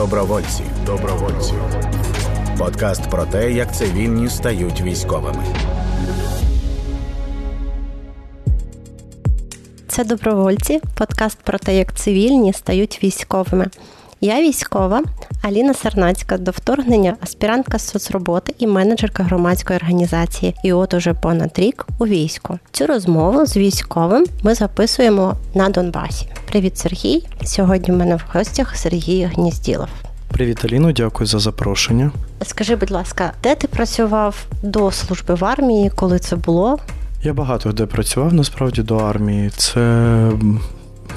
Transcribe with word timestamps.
Добровольці. 0.00 0.62
Добровольці. 0.86 1.52
Подкаст 2.58 3.10
про 3.10 3.26
те, 3.26 3.52
як 3.52 3.76
цивільні 3.76 4.28
стають 4.28 4.80
військовими. 4.80 5.44
Це 9.88 10.04
добровольці. 10.04 10.80
Подкаст 10.98 11.38
про 11.38 11.58
те, 11.58 11.76
як 11.76 11.94
цивільні 11.94 12.52
стають 12.52 13.00
військовими. 13.02 13.66
Я 14.22 14.40
військова 14.42 15.02
Аліна 15.42 15.74
Сарнацька 15.74 16.38
до 16.38 16.50
вторгнення 16.50 17.16
аспірантка 17.20 17.78
з 17.78 17.88
соцроботи 17.88 18.54
і 18.58 18.66
менеджерка 18.66 19.22
громадської 19.22 19.76
організації. 19.76 20.54
І 20.64 20.72
от 20.72 20.94
уже 20.94 21.14
понад 21.14 21.58
рік 21.58 21.86
у 21.98 22.06
війську. 22.06 22.58
Цю 22.72 22.86
розмову 22.86 23.46
з 23.46 23.56
військовим 23.56 24.26
ми 24.42 24.54
записуємо 24.54 25.34
на 25.54 25.68
Донбасі. 25.68 26.26
Привіт, 26.48 26.78
Сергій! 26.78 27.26
Сьогодні 27.44 27.94
в 27.94 27.96
мене 27.96 28.16
в 28.16 28.22
гостях 28.32 28.76
Сергій 28.76 29.24
Гнізділов. 29.24 29.88
Привіт, 30.28 30.64
Аліно, 30.64 30.92
дякую 30.92 31.26
за 31.26 31.38
запрошення. 31.38 32.10
Скажи, 32.42 32.76
будь 32.76 32.90
ласка, 32.90 33.32
де 33.42 33.54
ти 33.54 33.68
працював 33.68 34.46
до 34.62 34.90
служби 34.90 35.34
в 35.34 35.44
армії, 35.44 35.90
коли 35.94 36.18
це 36.18 36.36
було? 36.36 36.78
Я 37.22 37.32
багато 37.32 37.72
де 37.72 37.86
працював 37.86 38.34
насправді 38.34 38.82
до 38.82 38.96
армії. 38.96 39.50
Це 39.56 39.80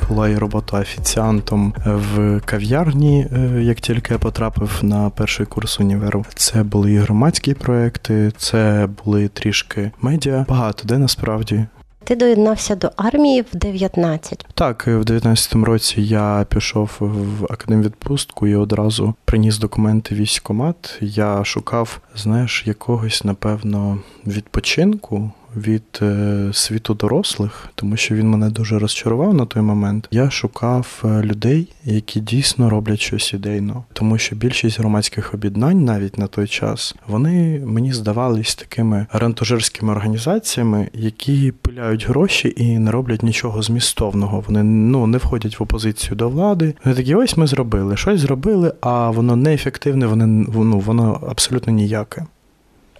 була 0.10 0.30
і 0.30 0.38
робота 0.38 0.80
офіціантом 0.80 1.74
в 1.86 2.42
кав'ярні, 2.46 3.28
е, 3.34 3.64
як 3.64 3.80
тільки 3.80 4.14
я 4.14 4.20
потрапив 4.20 4.80
на 4.82 5.10
перший 5.10 5.46
курс 5.46 5.80
універу. 5.80 6.26
Це 6.36 6.64
були 6.64 6.92
і 6.94 6.98
громадські 6.98 7.54
проекти, 7.54 8.32
це 8.38 8.90
були 9.06 9.28
трішки 9.28 9.92
медіа. 10.02 10.46
Багато 10.50 10.88
де 10.88 10.98
насправді. 10.98 11.66
Ти 12.04 12.16
доєднався 12.16 12.76
до 12.76 12.92
армії 12.98 13.42
в 13.42 13.58
19. 13.58 14.46
Так, 14.54 14.88
в 14.88 15.02
19-му 15.02 15.66
році 15.66 16.02
я 16.02 16.46
пішов 16.50 16.92
в 17.00 17.46
академвідпустку 17.54 18.48
і 18.48 18.56
одразу 18.56 19.14
приніс 19.26 19.58
документи 19.58 20.16
військкомат. 20.16 20.98
Я 21.02 21.44
шукав, 21.44 22.00
знаєш, 22.16 22.64
якогось 22.68 23.24
напевно 23.24 24.00
відпочинку 24.28 25.32
від 25.58 25.84
е, 26.02 26.50
світу 26.54 26.94
дорослих, 26.94 27.70
тому 27.76 27.98
що 27.98 28.16
він 28.16 28.30
мене 28.30 28.50
дуже 28.50 28.80
розчарував 28.80 29.34
на 29.34 29.46
той 29.46 29.62
момент. 29.62 30.08
Я 30.12 30.30
шукав 30.30 31.04
е, 31.06 31.22
людей, 31.22 31.68
які 31.86 32.20
дійсно 32.20 32.70
роблять 32.70 33.00
щось 33.00 33.34
ідейно, 33.34 33.84
тому 33.94 34.18
що 34.18 34.36
більшість 34.36 34.80
громадських 34.80 35.34
об'єднань, 35.34 35.86
навіть 35.86 36.18
на 36.18 36.28
той 36.28 36.48
час, 36.48 36.96
вони 37.08 37.60
мені 37.66 37.94
здавались 37.94 38.56
такими 38.56 39.06
рентожерськими 39.12 39.92
організаціями, 39.92 40.90
які 40.94 41.54
пиляють 41.62 42.08
гроші 42.08 42.54
і 42.58 42.80
не 42.80 42.92
роблять 42.92 43.24
нічого 43.24 43.62
змістовного. 43.62 44.44
Вони 44.48 44.64
ну 44.64 45.08
не 45.08 45.18
входять 45.18 45.60
в 45.60 45.64
опозицію 45.64 46.16
до 46.16 46.30
влади. 46.30 46.74
Вони 46.86 46.98
такі, 46.98 47.16
ось 47.16 47.38
ми 47.38 47.48
зробили, 47.48 47.98
щось 47.98 48.20
зробили, 48.20 48.74
а 48.82 49.10
воно 49.10 49.36
неефективне, 49.36 50.06
воно 50.06 50.28
ну, 50.28 50.80
воно 50.80 51.28
абсолютно 51.30 51.74
ніяке. 51.74 52.26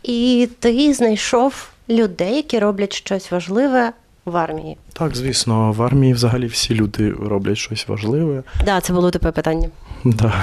І 0.04 0.50
ти 0.60 0.94
знайшов 0.94 1.73
людей, 1.90 2.36
які 2.36 2.60
роблять 2.60 2.94
щось 2.94 3.32
важливе 3.32 3.92
в 4.26 4.38
армії. 4.38 4.78
Так, 4.94 5.16
звісно, 5.16 5.72
в 5.72 5.84
армії 5.84 6.14
взагалі 6.14 6.46
всі 6.46 6.76
люди 6.76 7.12
роблять 7.12 7.58
щось 7.58 7.88
важливе. 7.88 8.44
Так, 8.58 8.66
да, 8.66 8.82
це 8.82 8.94
було 8.94 9.12
тебе 9.12 9.32
питання. 9.32 9.70
Да. 10.14 10.34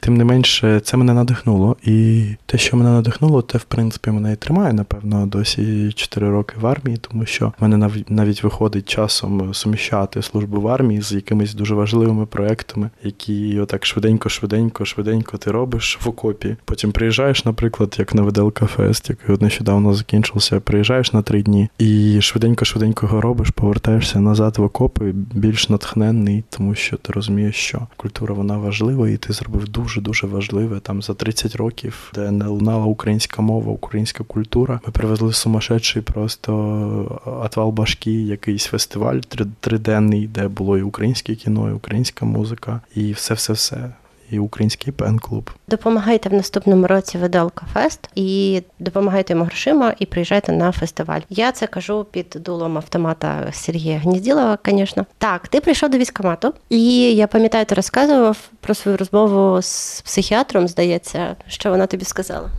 Тим 0.00 0.16
не 0.16 0.24
менше, 0.24 0.80
це 0.80 0.96
мене 0.96 1.14
надихнуло. 1.14 1.76
І 1.82 2.26
те, 2.46 2.58
що 2.58 2.76
мене 2.76 2.90
надихнуло, 2.90 3.42
те, 3.42 3.58
в 3.58 3.64
принципі, 3.64 4.10
мене 4.10 4.32
і 4.32 4.36
тримає, 4.36 4.72
напевно, 4.72 5.26
досі 5.26 5.92
4 5.92 6.30
роки 6.30 6.54
в 6.60 6.66
армії, 6.66 6.96
тому 6.96 7.26
що 7.26 7.52
в 7.58 7.62
мене 7.62 7.90
навіть 8.08 8.42
виходить 8.42 8.88
часом 8.88 9.54
суміщати 9.54 10.22
службу 10.22 10.60
в 10.60 10.68
армії 10.68 11.02
з 11.02 11.12
якимись 11.12 11.54
дуже 11.54 11.74
важливими 11.74 12.26
проектами, 12.26 12.90
які 13.02 13.60
отак 13.60 13.86
швиденько, 13.86 14.28
швиденько, 14.28 14.84
швиденько 14.84 15.36
ти 15.36 15.50
робиш 15.50 15.98
в 16.04 16.08
окопі. 16.08 16.56
Потім 16.64 16.92
приїжджаєш, 16.92 17.44
наприклад, 17.44 17.96
як 17.98 18.14
на 18.14 18.22
ВДЛК 18.22 18.58
Фест, 18.58 19.10
який 19.10 19.36
нещодавно 19.40 19.94
закінчився, 19.94 20.60
приїжджаєш 20.60 21.12
на 21.12 21.22
три 21.22 21.42
дні 21.42 21.68
і 21.78 22.20
швиденько-швиденько 22.20 23.06
його 23.06 23.20
робиш, 23.20 23.50
повертаєшся 23.50 24.20
назад 24.20 24.58
в 24.58 24.62
окопи, 24.62 25.12
більш 25.14 25.68
натхненний, 25.68 26.44
тому 26.50 26.74
що 26.74 26.96
ти 26.96 27.12
розумієш, 27.12 27.54
що 27.54 27.86
культура 27.96 28.34
вона 28.34 28.56
важливе, 28.66 29.12
і 29.12 29.16
ти 29.16 29.32
зробив 29.32 29.68
дуже-дуже 29.68 30.26
важливе. 30.26 30.80
Там 30.80 31.02
за 31.02 31.14
30 31.14 31.56
років, 31.56 32.12
де 32.14 32.30
не 32.30 32.46
лунала 32.46 32.86
українська 32.86 33.42
мова, 33.42 33.72
українська 33.72 34.24
культура. 34.24 34.80
Ми 34.86 34.92
привезли 34.92 35.32
сумасшедший 35.32 36.02
просто 36.02 36.52
атвал 37.44 37.70
башки, 37.70 38.12
якийсь 38.12 38.64
фестиваль 38.64 39.20
триденний, 39.60 40.26
де 40.26 40.48
було 40.48 40.78
і 40.78 40.82
українське 40.82 41.34
кіно, 41.34 41.70
і 41.70 41.72
українська 41.72 42.26
музика, 42.26 42.80
і 42.94 43.12
все-все-все 43.12 43.92
і 44.30 44.38
український 44.38 44.92
пен-клуб. 44.92 45.50
Допомагайте 45.68 46.28
в 46.28 46.32
наступному 46.32 46.86
році 46.86 47.18
Видалка 47.18 47.66
Фест 47.72 48.08
і 48.14 48.62
допомагайте 48.78 49.32
йому 49.32 49.44
грошима 49.44 49.94
і 49.98 50.06
приїжджайте 50.06 50.52
на 50.52 50.72
фестиваль. 50.72 51.20
Я 51.30 51.52
це 51.52 51.66
кажу 51.66 52.06
під 52.10 52.36
дулом 52.40 52.76
автомата 52.76 53.48
Сергія 53.52 53.98
Гнізділова, 53.98 54.58
звісно. 54.66 55.06
Так, 55.18 55.48
ти 55.48 55.60
прийшов 55.60 55.90
до 55.90 55.98
військкомату, 55.98 56.54
і 56.68 57.14
я 57.14 57.26
пам'ятаю, 57.26 57.64
ти 57.64 57.74
розказував 57.74 58.38
про 58.60 58.74
свою 58.74 58.96
розмову 58.96 59.62
з 59.62 60.00
психіатром. 60.04 60.68
Здається, 60.68 61.36
що 61.48 61.70
вона 61.70 61.86
тобі 61.86 62.04
сказала. 62.04 62.50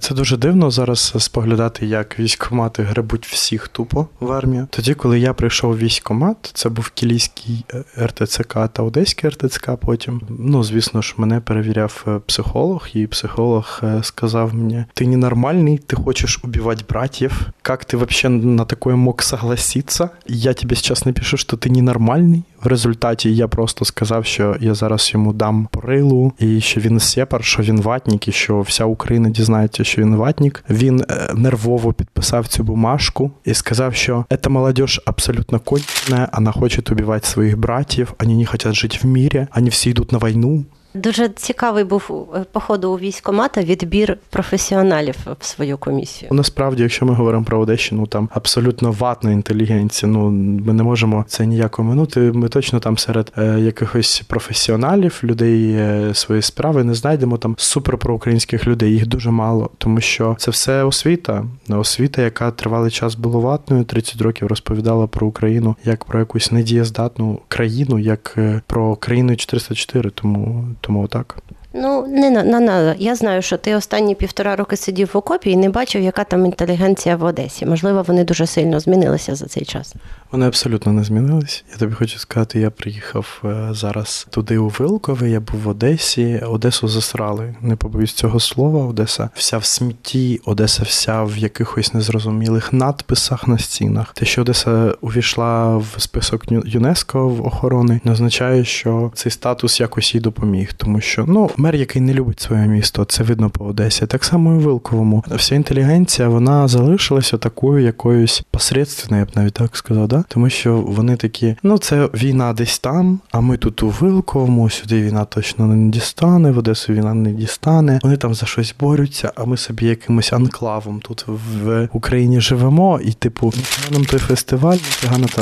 Це 0.00 0.14
дуже 0.14 0.36
дивно 0.36 0.70
зараз 0.70 1.14
споглядати, 1.18 1.86
як 1.86 2.18
військкомати 2.18 2.82
гребуть 2.82 3.26
всіх 3.26 3.68
тупо 3.68 4.06
в 4.20 4.32
армію. 4.32 4.66
Тоді, 4.70 4.94
коли 4.94 5.20
я 5.20 5.32
прийшов 5.34 5.72
в 5.72 5.78
військкомат, 5.78 6.50
це 6.54 6.68
був 6.68 6.88
Кілійський 6.88 7.64
е, 7.74 7.84
РТЦК 8.06 8.54
та 8.72 8.82
Одеський 8.82 9.30
РТЦК. 9.30 9.70
Потім, 9.80 10.20
ну 10.38 10.64
звісно 10.64 11.02
ж, 11.02 11.14
мене 11.16 11.40
перевіряв 11.40 12.04
е, 12.08 12.20
психолог, 12.26 12.88
і 12.94 13.06
психолог 13.06 13.80
е, 13.82 14.00
сказав 14.02 14.54
мені: 14.54 14.84
ти 14.94 15.06
ненормальний, 15.06 15.78
ти 15.78 15.96
хочеш 15.96 16.40
убивати 16.44 16.84
братів. 16.88 17.46
Як 17.68 17.84
ти 17.84 17.96
взагалі 17.96 18.44
на 18.44 18.64
таке 18.64 18.90
мог 18.90 19.22
согласитися? 19.22 20.10
Я 20.26 20.54
тобі 20.54 20.74
зараз 20.74 21.06
напишу, 21.06 21.36
що 21.36 21.56
ти 21.56 21.70
ненормальний. 21.70 22.42
В 22.64 22.66
результаті 22.66 23.34
я 23.34 23.48
просто 23.48 23.84
сказав, 23.84 24.24
що 24.24 24.56
я 24.60 24.74
зараз 24.74 25.10
йому 25.14 25.32
дам 25.32 25.68
порилу, 25.70 26.32
і 26.38 26.60
що 26.60 26.80
він 26.80 27.00
сепар, 27.00 27.44
що 27.44 27.62
він 27.62 27.80
ватник, 27.80 28.28
і 28.28 28.32
що 28.32 28.60
вся 28.60 28.84
Україна 28.84 29.30
дізнається, 29.30 29.84
що 29.84 30.02
він 30.02 30.16
ватник. 30.16 30.64
Він 30.70 31.04
е, 31.10 31.32
нервово 31.34 31.92
підписав 31.92 32.46
цю 32.46 32.62
бумажку 32.62 33.30
і 33.44 33.54
сказав, 33.54 33.94
що 33.94 34.24
ця 34.42 34.50
молодь 34.50 35.00
абсолютно 35.06 35.60
кончена, 35.60 36.28
вона 36.32 36.52
хоче 36.52 36.82
убивати 36.90 37.26
своїх 37.26 37.58
братів, 37.58 38.14
вони 38.20 38.34
не 38.34 38.46
хочуть 38.46 38.74
жити 38.74 38.98
в 39.02 39.06
мірі, 39.06 39.46
вони 39.54 39.68
всі 39.68 39.90
йдуть 39.90 40.12
на 40.12 40.18
війну. 40.18 40.64
Дуже 40.94 41.28
цікавий 41.28 41.84
був 41.84 42.28
е, 42.34 42.44
походу 42.52 42.92
у 42.92 42.98
військкомата 42.98 43.62
відбір 43.62 44.18
професіоналів 44.30 45.14
в 45.40 45.44
свою 45.44 45.78
комісію. 45.78 46.28
Насправді, 46.32 46.82
якщо 46.82 47.06
ми 47.06 47.14
говоримо 47.14 47.44
про 47.44 47.58
Одещину, 47.58 48.06
там 48.06 48.28
абсолютно 48.34 48.92
ватна 48.92 49.32
інтелігенція. 49.32 50.12
Ну 50.12 50.30
ми 50.66 50.72
не 50.72 50.82
можемо 50.82 51.24
це 51.28 51.46
ніяко 51.46 51.82
минути. 51.82 52.20
Ми 52.20 52.48
точно 52.48 52.80
там 52.80 52.98
серед 52.98 53.32
е, 53.38 53.60
якихось 53.60 54.22
професіоналів, 54.26 55.20
людей 55.24 55.72
е, 55.72 56.10
своєї 56.14 56.42
справи 56.42 56.84
не 56.84 56.94
знайдемо 56.94 57.38
там 57.38 57.54
супер 57.58 57.98
проукраїнських 57.98 58.66
людей. 58.66 58.92
Їх 58.92 59.06
дуже 59.06 59.30
мало, 59.30 59.70
тому 59.78 60.00
що 60.00 60.36
це 60.38 60.50
все 60.50 60.84
освіта, 60.84 61.44
освіта, 61.68 62.22
яка 62.22 62.50
тривалий 62.50 62.90
час 62.90 63.14
була 63.14 63.38
ватною. 63.38 63.84
30 63.84 64.20
років 64.20 64.48
розповідала 64.48 65.06
про 65.06 65.26
Україну 65.26 65.76
як 65.84 66.04
про 66.04 66.18
якусь 66.18 66.52
недієздатну 66.52 67.38
країну, 67.48 67.98
як 67.98 68.34
е, 68.38 68.60
про 68.66 68.96
країну 68.96 69.36
404, 69.36 70.10
Тому 70.10 70.68
тому 70.80 71.08
так. 71.08 71.36
Ну, 71.72 72.06
не 72.06 72.30
на, 72.30 72.42
на, 72.42 72.60
на 72.60 72.94
я 72.98 73.14
знаю, 73.14 73.42
що 73.42 73.56
ти 73.56 73.74
останні 73.74 74.14
півтора 74.14 74.56
роки 74.56 74.76
сидів 74.76 75.10
в 75.12 75.16
окопі 75.16 75.50
і 75.50 75.56
не 75.56 75.70
бачив, 75.70 76.02
яка 76.02 76.24
там 76.24 76.46
інтелігенція 76.46 77.16
в 77.16 77.24
Одесі. 77.24 77.66
Можливо, 77.66 78.02
вони 78.02 78.24
дуже 78.24 78.46
сильно 78.46 78.80
змінилися 78.80 79.34
за 79.34 79.46
цей 79.46 79.64
час. 79.64 79.94
Вони 80.32 80.46
абсолютно 80.46 80.92
не 80.92 81.04
змінились. 81.04 81.64
Я 81.72 81.78
тобі 81.78 81.94
хочу 81.94 82.18
сказати, 82.18 82.60
я 82.60 82.70
приїхав 82.70 83.42
е, 83.44 83.68
зараз 83.70 84.26
туди 84.30 84.58
у 84.58 84.68
Вилкове, 84.68 85.30
я 85.30 85.40
був 85.40 85.60
в 85.60 85.68
Одесі. 85.68 86.38
Одесу 86.38 86.88
засрали. 86.88 87.54
Не 87.60 87.76
побоюсь 87.76 88.12
цього 88.12 88.40
слова. 88.40 88.86
Одеса 88.86 89.30
вся 89.34 89.58
в 89.58 89.64
смітті, 89.64 90.40
Одеса 90.44 90.82
вся 90.82 91.22
в 91.22 91.36
якихось 91.36 91.94
незрозумілих 91.94 92.72
надписах 92.72 93.48
на 93.48 93.58
стінах. 93.58 94.12
Те, 94.14 94.24
що 94.24 94.42
Одеса 94.42 94.94
увійшла 95.00 95.76
в 95.76 95.94
список 95.98 96.44
ЮНЕСКО 96.50 97.28
в 97.28 97.46
охорони, 97.46 98.00
не 98.04 98.12
означає, 98.12 98.64
що 98.64 99.12
цей 99.14 99.32
статус 99.32 99.80
якось 99.80 100.14
їй 100.14 100.20
допоміг, 100.20 100.72
тому 100.72 101.00
що 101.00 101.24
ну 101.28 101.50
мер, 101.56 101.74
який 101.74 102.02
не 102.02 102.14
любить 102.14 102.40
своє 102.40 102.66
місто, 102.66 103.04
це 103.04 103.22
видно 103.22 103.50
по 103.50 103.64
Одесі. 103.64 104.06
Так 104.06 104.24
само 104.24 104.54
і 104.54 104.58
в 104.58 104.60
Вилковому. 104.60 105.24
Вся 105.30 105.54
інтелігенція 105.54 106.28
вона 106.28 106.68
залишилася 106.68 107.38
такою 107.38 107.84
якоюсь 107.84 108.42
посередственною, 108.50 109.20
я 109.20 109.32
б 109.32 109.36
навіть 109.36 109.54
так 109.54 109.76
сказав. 109.76 110.08
да? 110.08 110.17
Да? 110.18 110.24
тому 110.28 110.50
що 110.50 110.76
вони 110.76 111.16
такі: 111.16 111.56
ну 111.62 111.78
це 111.78 112.06
війна 112.14 112.52
десь 112.52 112.78
там, 112.78 113.20
а 113.32 113.40
ми 113.40 113.56
тут 113.56 113.82
у 113.82 113.88
Вилковому, 113.88 114.70
сюди 114.70 115.02
війна 115.02 115.24
точно 115.24 115.66
не 115.66 115.90
дістане, 115.90 116.50
в 116.50 116.58
Одесу 116.58 116.92
війна 116.92 117.14
не 117.14 117.32
дістане. 117.32 118.00
Вони 118.02 118.16
там 118.16 118.34
за 118.34 118.46
щось 118.46 118.74
борються, 118.80 119.32
а 119.36 119.44
ми 119.44 119.56
собі 119.56 119.86
якимось 119.86 120.32
анклавом 120.32 121.00
тут 121.00 121.24
в 121.26 121.88
Україні 121.92 122.40
живемо. 122.40 123.00
І, 123.04 123.12
типу, 123.12 123.52
нам 123.90 124.04
той 124.04 124.20
фестиваль, 124.20 124.76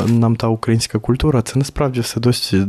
нам 0.07 0.35
та 0.35 0.47
українська 0.47 0.99
культура. 0.99 1.41
Це 1.41 1.59
насправді 1.59 1.99
все 1.99 2.19
досі 2.19 2.63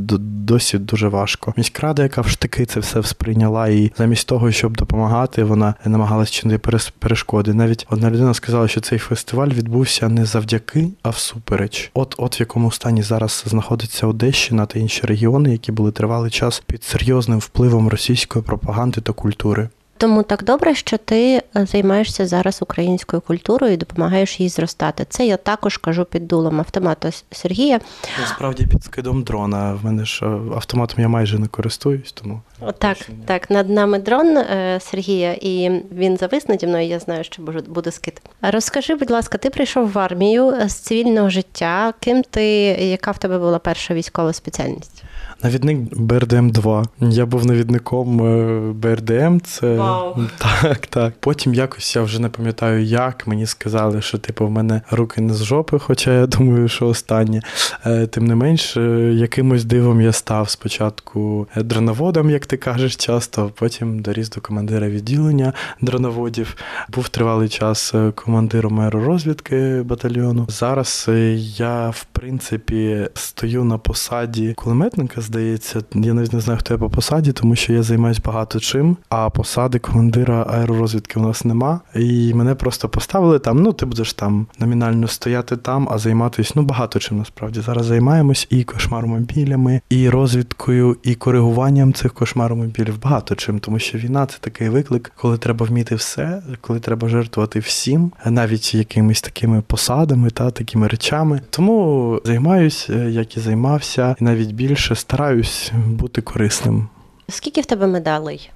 досі 0.48 0.78
дуже 0.78 1.08
важко. 1.08 1.54
Міськрада, 1.56 2.02
яка 2.02 2.20
в 2.20 2.28
штики 2.28 2.66
це 2.66 2.80
все 2.80 3.02
сприйняла, 3.02 3.68
і 3.68 3.92
замість 3.98 4.28
того, 4.28 4.52
щоб 4.52 4.76
допомагати, 4.76 5.44
вона 5.44 5.74
намагалась 5.84 6.30
чинити 6.30 6.78
перешкоди. 6.98 7.54
Навіть 7.54 7.86
одна 7.90 8.10
людина 8.10 8.34
сказала, 8.34 8.68
що 8.68 8.80
цей 8.80 8.98
фестиваль 8.98 9.48
відбувся 9.48 10.08
не 10.08 10.24
завдяки, 10.24 10.88
а 11.02 11.10
всупереч. 11.10 11.90
От, 11.98 12.14
от 12.18 12.38
в 12.38 12.40
якому 12.40 12.70
стані 12.70 13.02
зараз 13.02 13.44
знаходиться 13.46 14.06
Одещина 14.06 14.66
та 14.66 14.78
інші 14.78 15.06
регіони, 15.06 15.52
які 15.52 15.72
були 15.72 15.92
тривалий 15.92 16.30
час 16.30 16.62
під 16.66 16.84
серйозним 16.84 17.38
впливом 17.38 17.88
російської 17.88 18.44
пропаганди 18.44 19.00
та 19.00 19.12
культури. 19.12 19.68
Тому 19.98 20.22
так 20.22 20.44
добре, 20.44 20.74
що 20.74 20.98
ти 20.98 21.42
е, 21.56 21.66
займаєшся 21.66 22.26
зараз 22.26 22.62
українською 22.62 23.22
культурою 23.22 23.72
і 23.72 23.76
допомагаєш 23.76 24.40
їй 24.40 24.48
зростати. 24.48 25.06
Це 25.08 25.26
я 25.26 25.36
також 25.36 25.76
кажу 25.76 26.04
під 26.04 26.28
дулом 26.28 26.60
автомату 26.60 27.08
Сергія. 27.30 27.80
Насправді 28.20 28.66
під 28.66 28.84
скидом 28.84 29.22
дрона. 29.22 29.74
В 29.74 29.84
мене 29.84 30.04
ж 30.04 30.26
е, 30.26 30.28
автоматом 30.54 31.00
я 31.00 31.08
майже 31.08 31.38
не 31.38 31.46
користуюсь, 31.46 32.12
тому 32.12 32.40
так, 32.78 32.98
так. 33.26 33.50
Над 33.50 33.70
нами 33.70 33.98
дрон 33.98 34.36
е, 34.36 34.78
Сергія, 34.80 35.32
і 35.32 35.82
він 35.92 36.16
завис 36.16 36.48
наді 36.48 36.66
мною. 36.66 36.86
Я 36.86 36.98
знаю, 36.98 37.24
що 37.24 37.42
буде 37.42 37.90
скид. 37.90 38.22
Розкажи, 38.42 38.94
будь 38.94 39.10
ласка, 39.10 39.38
ти 39.38 39.50
прийшов 39.50 39.92
в 39.92 39.98
армію 39.98 40.54
з 40.66 40.74
цивільного 40.74 41.30
життя. 41.30 41.94
Ким 42.00 42.22
ти, 42.30 42.46
яка 42.66 43.10
в 43.10 43.18
тебе 43.18 43.38
була 43.38 43.58
перша 43.58 43.94
військова 43.94 44.32
спеціальність? 44.32 45.04
Навідник 45.42 45.78
БРДМ 45.98 46.50
2. 46.50 46.84
Я 47.00 47.26
був 47.26 47.46
навідником 47.46 48.22
е, 48.22 48.72
БРДМ. 48.72 49.40
Це 49.44 49.76
Вау. 49.76 50.16
так, 50.38 50.86
так. 50.86 51.14
Потім 51.20 51.54
якось 51.54 51.96
я 51.96 52.02
вже 52.02 52.20
не 52.20 52.28
пам'ятаю, 52.28 52.84
як 52.84 53.26
мені 53.26 53.46
сказали, 53.46 54.02
що 54.02 54.18
типу 54.18 54.46
в 54.46 54.50
мене 54.50 54.82
руки 54.90 55.20
не 55.20 55.34
з 55.34 55.44
жопи, 55.44 55.78
хоча 55.78 56.12
я 56.12 56.26
думаю, 56.26 56.68
що 56.68 56.86
останнє. 56.86 57.42
Е, 57.86 58.06
тим 58.06 58.26
не 58.26 58.34
менш, 58.34 58.76
е, 58.76 58.80
якимось 59.14 59.64
дивом 59.64 60.00
я 60.00 60.12
став 60.12 60.50
спочатку 60.50 61.48
дроноводом, 61.56 62.30
як 62.30 62.46
ти 62.46 62.56
кажеш, 62.56 62.96
часто. 62.96 63.50
Потім 63.54 63.98
доріс 63.98 64.30
до 64.30 64.40
командира 64.40 64.88
відділення 64.88 65.52
дроноводів. 65.80 66.56
Був 66.88 67.08
тривалий 67.08 67.48
час 67.48 67.94
командиром 68.14 68.80
аеророзвідки 68.80 69.82
батальйону. 69.84 70.46
Зараз 70.48 71.10
я 71.56 71.90
в 71.90 72.06
принципі 72.12 73.08
стою 73.14 73.64
на 73.64 73.78
посаді 73.78 74.52
кулеметника 74.56 75.20
здається. 75.28 75.80
Я 75.94 76.14
навіть 76.14 76.32
не 76.32 76.40
знаю, 76.40 76.58
хто 76.58 76.74
я 76.74 76.78
по 76.78 76.90
посаді, 76.90 77.32
тому 77.32 77.56
що 77.56 77.72
я 77.72 77.82
займаюся 77.82 78.20
багато 78.24 78.60
чим, 78.60 78.96
а 79.08 79.30
посади 79.30 79.78
командира 79.78 80.46
аеророзвідки 80.50 81.20
у 81.20 81.22
нас 81.22 81.44
нема. 81.44 81.80
І 81.94 82.34
мене 82.34 82.54
просто 82.54 82.88
поставили 82.88 83.38
там. 83.38 83.62
Ну, 83.62 83.72
ти 83.72 83.86
будеш 83.86 84.12
там 84.12 84.46
номінально 84.58 85.08
стояти 85.08 85.56
там, 85.56 85.88
а 85.90 85.98
займатися 85.98 86.52
ну 86.56 86.62
багато 86.62 86.98
чим 86.98 87.18
насправді. 87.18 87.60
Зараз 87.60 87.86
займаємось 87.86 88.46
і 88.50 88.64
кошмаромобілями, 88.64 89.80
і 89.90 90.08
розвідкою, 90.08 90.96
і 91.02 91.14
коригуванням 91.14 91.92
цих 91.92 92.14
кошмаромобілів. 92.14 93.02
Багато 93.02 93.34
чим, 93.34 93.58
тому 93.58 93.78
що 93.78 93.98
війна 93.98 94.26
це 94.26 94.36
такий 94.40 94.68
виклик, 94.68 95.12
коли 95.16 95.38
треба 95.38 95.66
вміти 95.66 95.94
все, 95.94 96.42
коли 96.60 96.80
треба 96.80 97.08
жертвувати 97.08 97.58
всім, 97.58 98.12
навіть 98.26 98.74
якимись 98.74 99.22
такими 99.22 99.62
посадами 99.66 100.30
та 100.30 100.50
такими 100.50 100.88
речами. 100.88 101.40
Тому 101.50 102.20
займаюсь, 102.24 102.90
е, 102.90 103.10
як 103.10 103.36
і 103.36 103.40
займався, 103.40 104.16
і 104.20 104.24
навіть 104.24 104.52
більше 104.52 104.94
стараюсь 105.18 105.72
бути 105.86 106.22
корисним. 106.22 106.88
Скільки 107.28 107.60
в 107.60 107.66
тебе 107.66 107.86
медалей? 107.86 108.50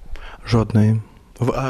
Жодної. 0.47 1.01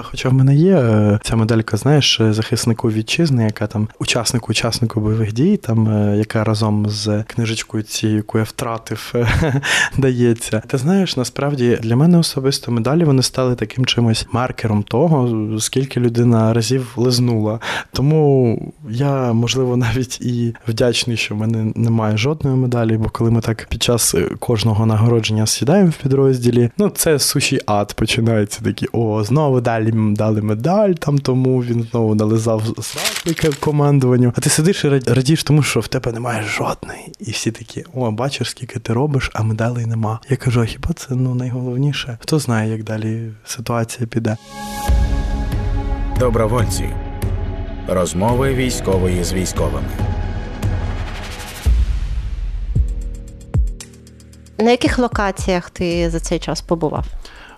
Хоча 0.04 0.30
в 0.30 0.34
мене 0.34 0.56
є 0.56 0.76
е, 0.76 1.20
ця 1.24 1.36
медалька, 1.36 1.78
знаєш, 1.78 2.20
е, 2.20 2.34
захиснику 2.34 2.92
вітчизни, 2.92 3.44
яка 3.44 3.68
там 3.68 3.88
учаснику 4.00 4.48
учаснику 4.50 5.00
бойових 5.00 5.34
дій, 5.34 5.58
там 5.58 5.88
е, 5.88 6.18
яка 6.18 6.44
разом 6.44 6.90
з 6.90 7.24
книжечкою 7.24 7.84
цією, 7.84 8.18
яку 8.18 8.38
я 8.38 8.44
втратив, 8.44 9.14
дається. 9.98 10.62
Ти 10.68 10.78
знаєш, 10.78 11.18
насправді 11.18 11.80
для 11.82 11.96
мене 11.96 12.18
особисто 12.18 12.72
медалі 12.72 13.04
вони 13.04 13.24
стали 13.24 13.56
таким 13.56 13.86
чимось 13.86 14.28
маркером 14.32 14.84
того, 14.84 15.50
скільки 15.60 16.00
людина 16.00 16.54
разів 16.54 16.94
лизнула. 16.96 17.60
Тому 17.92 18.60
я, 18.90 19.34
можливо, 19.34 19.78
навіть 19.78 20.22
і 20.22 20.56
вдячний, 20.68 21.18
що 21.18 21.36
в 21.36 21.38
мене 21.38 21.74
немає 21.76 22.18
жодної 22.18 22.56
медалі, 22.56 22.98
бо 22.98 23.10
коли 23.10 23.32
ми 23.32 23.42
так 23.42 23.68
під 23.70 23.84
час 23.84 24.16
кожного 24.40 24.86
нагородження 24.86 25.48
сідаємо 25.48 25.90
в 25.90 25.94
підрозділі, 25.94 26.70
ну 26.78 26.90
це 26.90 27.20
суші 27.20 27.60
ад 27.66 27.94
починається 27.94 28.62
такі, 28.64 28.88
о, 28.92 29.24
знову 29.24 29.62
далі 29.64 29.92
дали 29.96 30.42
медаль 30.42 30.92
там 30.92 31.18
тому, 31.18 31.60
він 31.60 31.84
знову 31.92 32.16
нализав 32.16 32.64
сраки 32.82 33.50
командуванню. 33.60 34.34
А 34.38 34.42
ти 34.42 34.50
сидиш 34.50 34.84
і 34.86 34.90
радієш 34.90 35.44
тому, 35.44 35.64
що 35.64 35.80
в 35.80 35.88
тебе 35.88 36.12
немає 36.12 36.44
жодної. 36.44 37.14
І 37.20 37.32
всі 37.32 37.52
такі, 37.52 37.86
о, 37.94 38.12
бачиш, 38.12 38.50
скільки 38.50 38.80
ти 38.80 38.94
робиш, 38.94 39.32
а 39.34 39.44
медалей 39.44 39.86
нема. 39.86 40.20
Я 40.30 40.38
кажу, 40.38 40.62
а 40.62 40.66
хіба 40.66 40.94
це 40.94 41.08
ну 41.10 41.36
найголовніше? 41.36 42.18
Хто 42.22 42.40
знає, 42.40 42.72
як 42.72 42.84
далі 42.84 43.32
ситуація 43.46 44.08
піде? 44.08 44.38
Добровольці. 46.20 46.90
Розмови 47.88 48.54
військової 48.54 49.24
з 49.24 49.34
військовими. 49.34 49.90
На 54.58 54.72
яких 54.72 55.00
локаціях 55.00 55.70
ти 55.70 56.10
за 56.10 56.20
цей 56.20 56.40
час 56.40 56.62
побував? 56.62 57.06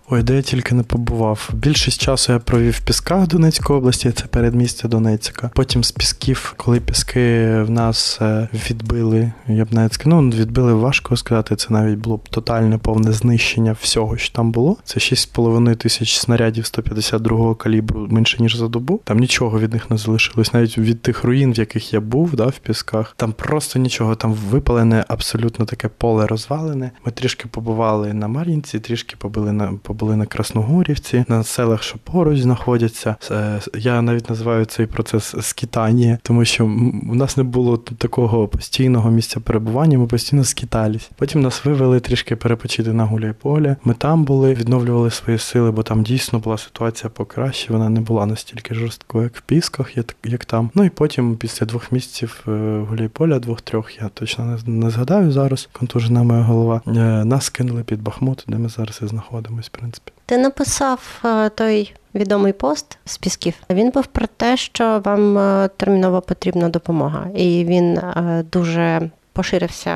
Ой, 0.10 0.24
де 0.24 0.36
я 0.36 0.42
тільки 0.42 0.76
не 0.76 0.84
побував. 0.84 1.50
Більшість 1.54 2.02
часу 2.02 2.34
я 2.34 2.40
провів 2.40 2.74
в 2.74 2.80
Пісках 2.80 3.28
Донецької 3.28 3.80
області, 3.80 4.12
це 4.12 4.26
передмістя 4.26 4.88
Донецька. 4.88 5.52
Потім 5.54 5.84
з 5.84 5.92
Пісків, 5.92 6.54
коли 6.58 6.80
Піски 6.80 7.48
в 7.62 7.70
нас 7.70 8.18
е, 8.22 8.48
відбили, 8.70 9.32
я 9.48 9.66
б 9.66 9.74
навіть 9.74 9.94
сказав, 9.94 10.22
ну 10.22 10.30
відбили 10.30 10.74
важко 10.74 11.18
сказати. 11.18 11.56
Це 11.56 11.68
навіть 11.70 12.00
було 12.00 12.18
б 12.18 12.30
тотальне 12.30 12.78
повне 12.78 13.12
знищення 13.12 13.76
всього, 13.82 14.18
що 14.18 14.36
там 14.36 14.52
було. 14.52 14.78
Це 14.84 15.00
6,5 15.00 15.76
тисяч 15.76 16.18
снарядів 16.18 16.64
152-го 16.64 17.56
калібру 17.56 18.08
менше 18.10 18.38
ніж 18.40 18.56
за 18.56 18.68
добу. 18.68 19.02
Там 19.04 19.20
нічого 19.20 19.60
від 19.60 19.74
них 19.74 19.90
не 19.90 19.98
залишилось, 19.98 20.54
навіть 20.54 20.78
від 20.78 21.02
тих 21.02 21.24
руїн, 21.24 21.54
в 21.54 21.60
яких 21.60 21.94
я 21.94 22.00
був, 22.00 22.36
да, 22.36 22.46
в 22.46 22.58
Пісках. 22.58 23.14
Там 23.18 23.34
просто 23.34 23.80
нічого, 23.80 24.16
там 24.16 24.34
випалене 24.34 25.06
абсолютно 25.08 25.66
таке 25.66 25.88
поле 25.88 26.28
розвалене. 26.28 26.92
Ми 27.06 27.12
трішки 27.12 27.48
побували 27.48 28.14
на 28.14 28.28
Мар'їнці, 28.28 28.80
трішки 28.80 29.16
побили 29.20 29.52
на 29.52 29.74
були 29.96 30.16
на 30.16 30.26
Красногорівці, 30.26 31.26
на 31.28 31.44
селах, 31.44 31.84
що 31.84 31.98
поруч 31.98 32.40
знаходяться. 32.40 33.16
Я 33.78 34.02
навіть 34.02 34.30
називаю 34.30 34.66
цей 34.66 34.86
процес 34.86 35.36
скитання, 35.42 36.18
тому 36.22 36.46
що 36.46 36.66
у 37.10 37.16
нас 37.16 37.38
не 37.38 37.44
було 37.44 37.78
такого 37.78 38.48
постійного 38.48 39.12
місця 39.12 39.40
перебування. 39.40 39.98
Ми 39.98 40.08
постійно 40.08 40.44
скитались. 40.44 41.10
Потім 41.16 41.42
нас 41.42 41.66
вивели 41.66 42.00
трішки 42.00 42.36
перепочити 42.36 42.94
на 42.94 43.06
Гуляйполі. 43.06 43.76
Ми 43.84 43.94
там 43.94 44.24
були, 44.24 44.54
відновлювали 44.54 45.12
свої 45.12 45.40
сили, 45.40 45.72
бо 45.72 45.84
там 45.84 46.04
дійсно 46.04 46.40
була 46.40 46.58
ситуація 46.58 47.10
покраще. 47.10 47.74
Вона 47.74 47.90
не 47.90 48.02
була 48.02 48.26
настільки 48.26 48.76
жорсткою, 48.76 49.24
як 49.24 49.36
в 49.36 49.42
Пісках, 49.42 49.92
як 50.24 50.46
там. 50.46 50.70
Ну 50.76 50.84
і 50.84 50.90
потім, 50.90 51.38
після 51.38 51.66
двох 51.66 51.92
місяців 51.92 52.44
е, 52.48 52.86
Гуляйполя, 52.90 53.40
двох-трьох, 53.40 53.98
я 54.02 54.10
точно 54.10 54.46
не, 54.46 54.74
не 54.74 54.90
згадаю 54.90 55.32
зараз. 55.32 55.70
Контужена 55.72 56.24
моя 56.24 56.42
голова. 56.42 56.82
Е, 56.88 56.92
нас 57.26 57.50
кинули 57.50 57.84
під 57.84 58.02
Бахмут, 58.02 58.46
де 58.48 58.58
ми 58.58 58.70
зараз 58.70 59.00
і 59.04 59.08
знаходимось 59.08 59.70
принципі. 59.86 60.12
Ти 60.26 60.38
написав 60.38 61.22
е, 61.26 61.50
той 61.50 61.94
відомий 62.16 62.54
пост 62.54 62.98
з 63.06 63.18
Пісків. 63.18 63.54
Він 63.70 63.90
був 63.90 64.06
про 64.06 64.28
те, 64.28 64.58
що 64.58 65.02
вам 65.06 65.38
е, 65.38 65.70
терміново 65.78 66.22
потрібна 66.22 66.70
допомога, 66.70 67.28
і 67.36 67.66
він 67.66 67.98
е, 67.98 68.46
дуже 68.52 69.10
поширився 69.36 69.94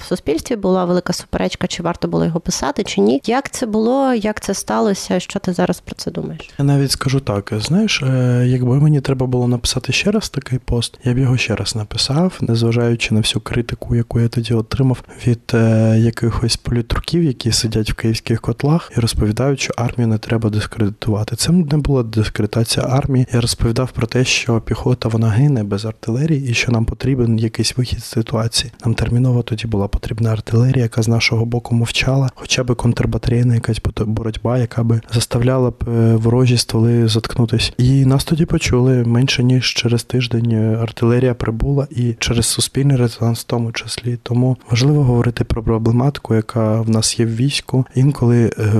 в 0.00 0.04
суспільстві. 0.04 0.56
Була 0.56 0.84
велика 0.84 1.12
суперечка, 1.12 1.66
чи 1.66 1.82
варто 1.82 2.08
було 2.08 2.24
його 2.24 2.40
писати, 2.40 2.84
чи 2.84 3.00
ні. 3.00 3.20
Як 3.24 3.50
це 3.50 3.66
було, 3.66 4.14
як 4.14 4.40
це 4.40 4.54
сталося? 4.54 5.20
Що 5.20 5.38
ти 5.38 5.52
зараз 5.52 5.80
про 5.80 5.94
це 5.94 6.10
думаєш? 6.10 6.50
Я 6.58 6.64
навіть 6.64 6.90
скажу 6.90 7.20
так: 7.20 7.52
знаєш, 7.58 8.02
е, 8.02 8.44
якби 8.46 8.80
мені 8.80 9.00
треба 9.00 9.26
було 9.26 9.48
написати 9.48 9.92
ще 9.92 10.10
раз 10.10 10.28
такий 10.28 10.58
пост, 10.58 10.98
я 11.04 11.12
б 11.12 11.18
його 11.18 11.36
ще 11.36 11.56
раз 11.56 11.76
написав, 11.76 12.38
незважаючи 12.40 13.14
на 13.14 13.20
всю 13.20 13.42
критику, 13.42 13.96
яку 13.96 14.20
я 14.20 14.28
тоді 14.28 14.54
отримав 14.54 15.02
від 15.26 15.40
е, 15.54 15.96
якихось 15.98 16.56
політруків, 16.56 17.22
які 17.22 17.52
сидять 17.52 17.90
в 17.90 17.94
київських 17.94 18.40
котлах, 18.40 18.92
і 18.96 19.00
розповідають, 19.00 19.60
що 19.60 19.74
армію 19.76 20.08
не 20.08 20.18
треба 20.18 20.50
дискредитувати. 20.50 21.36
Це 21.36 21.52
не 21.52 21.76
була 21.76 22.02
дискредитація 22.02 22.86
армії. 22.86 23.26
Я 23.32 23.40
розповідав 23.40 23.90
про 23.90 24.06
те, 24.06 24.24
що 24.24 24.60
піхота 24.60 25.08
вона 25.08 25.28
гине 25.28 25.64
без 25.64 25.84
артилерії, 25.84 26.50
і 26.50 26.54
що 26.54 26.72
нам 26.72 26.84
потрібен 26.84 27.38
якийсь 27.38 27.76
вихід 27.76 27.98
з 27.98 28.04
ситуації. 28.04 28.72
Нам 28.84 28.94
терміново 28.94 29.42
тоді 29.42 29.66
була 29.66 29.88
потрібна 29.88 30.30
артилерія, 30.30 30.82
яка 30.82 31.02
з 31.02 31.08
нашого 31.08 31.44
боку 31.44 31.74
мовчала, 31.74 32.30
хоча 32.34 32.64
б 32.64 32.74
контрбатарейна 32.74 33.54
якась 33.54 33.80
боротьба, 33.98 34.58
яка 34.58 34.82
би 34.82 35.00
заставляла 35.12 35.70
б 35.70 35.74
е, 35.88 36.16
ворожі 36.16 36.56
стволи 36.56 37.08
заткнутись. 37.08 37.72
І 37.78 38.06
нас 38.06 38.24
тоді 38.24 38.46
почули 38.46 39.04
менше 39.04 39.44
ніж 39.44 39.74
через 39.74 40.04
тиждень. 40.04 40.52
Е, 40.52 40.78
артилерія 40.82 41.34
прибула 41.34 41.86
і 41.90 42.14
через 42.18 42.46
суспільний 42.46 42.96
резонанс, 42.96 43.40
в 43.40 43.44
тому 43.44 43.72
числі. 43.72 44.18
Тому 44.22 44.56
важливо 44.70 45.04
говорити 45.04 45.44
про 45.44 45.62
проблематику, 45.62 46.34
яка 46.34 46.80
в 46.80 46.90
нас 46.90 47.20
є 47.20 47.26
в 47.26 47.36
війську. 47.36 47.86
Інколи 47.94 48.44
е, 48.44 48.72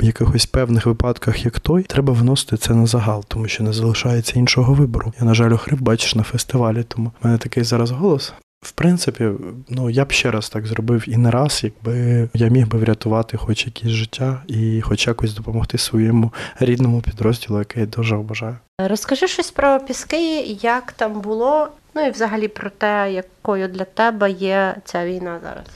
в 0.00 0.04
якихось 0.04 0.46
певних 0.46 0.86
випадках, 0.86 1.44
як 1.44 1.60
той, 1.60 1.82
треба 1.82 2.12
виносити 2.12 2.56
це 2.56 2.74
на 2.74 2.86
загал, 2.86 3.24
тому 3.28 3.48
що 3.48 3.62
не 3.62 3.72
залишається 3.72 4.38
іншого 4.38 4.74
вибору. 4.74 5.12
Я 5.20 5.26
на 5.26 5.34
жаль 5.34 5.52
охрип 5.52 5.80
бачиш 5.80 6.14
на 6.14 6.22
фестивалі, 6.22 6.84
тому 6.88 7.12
в 7.20 7.26
мене 7.26 7.38
такий 7.38 7.64
зараз 7.64 7.90
голос. 7.90 8.32
В 8.60 8.72
принципі, 8.72 9.28
ну 9.68 9.90
я 9.90 10.04
б 10.04 10.12
ще 10.12 10.30
раз 10.30 10.48
так 10.48 10.66
зробив 10.66 11.04
і 11.08 11.16
не 11.16 11.30
раз, 11.30 11.60
якби 11.64 12.28
я 12.34 12.48
міг 12.48 12.68
би 12.68 12.78
врятувати 12.78 13.36
хоч 13.36 13.66
якесь 13.66 13.90
життя 13.90 14.42
і 14.46 14.80
хоч 14.80 15.06
якось 15.06 15.34
допомогти 15.34 15.78
своєму 15.78 16.32
рідному 16.60 17.00
підрозділу, 17.00 17.58
який 17.58 17.80
я 17.80 17.86
дуже 17.86 18.16
обажаю. 18.16 18.56
Розкажи 18.80 19.28
щось 19.28 19.50
про 19.50 19.80
піски, 19.80 20.40
як 20.62 20.92
там 20.92 21.20
було, 21.20 21.68
ну 21.94 22.06
і 22.06 22.10
взагалі 22.10 22.48
про 22.48 22.70
те, 22.70 23.12
якою 23.12 23.68
для 23.68 23.84
тебе 23.84 24.30
є 24.30 24.76
ця 24.84 25.06
війна 25.06 25.40
зараз. 25.42 25.66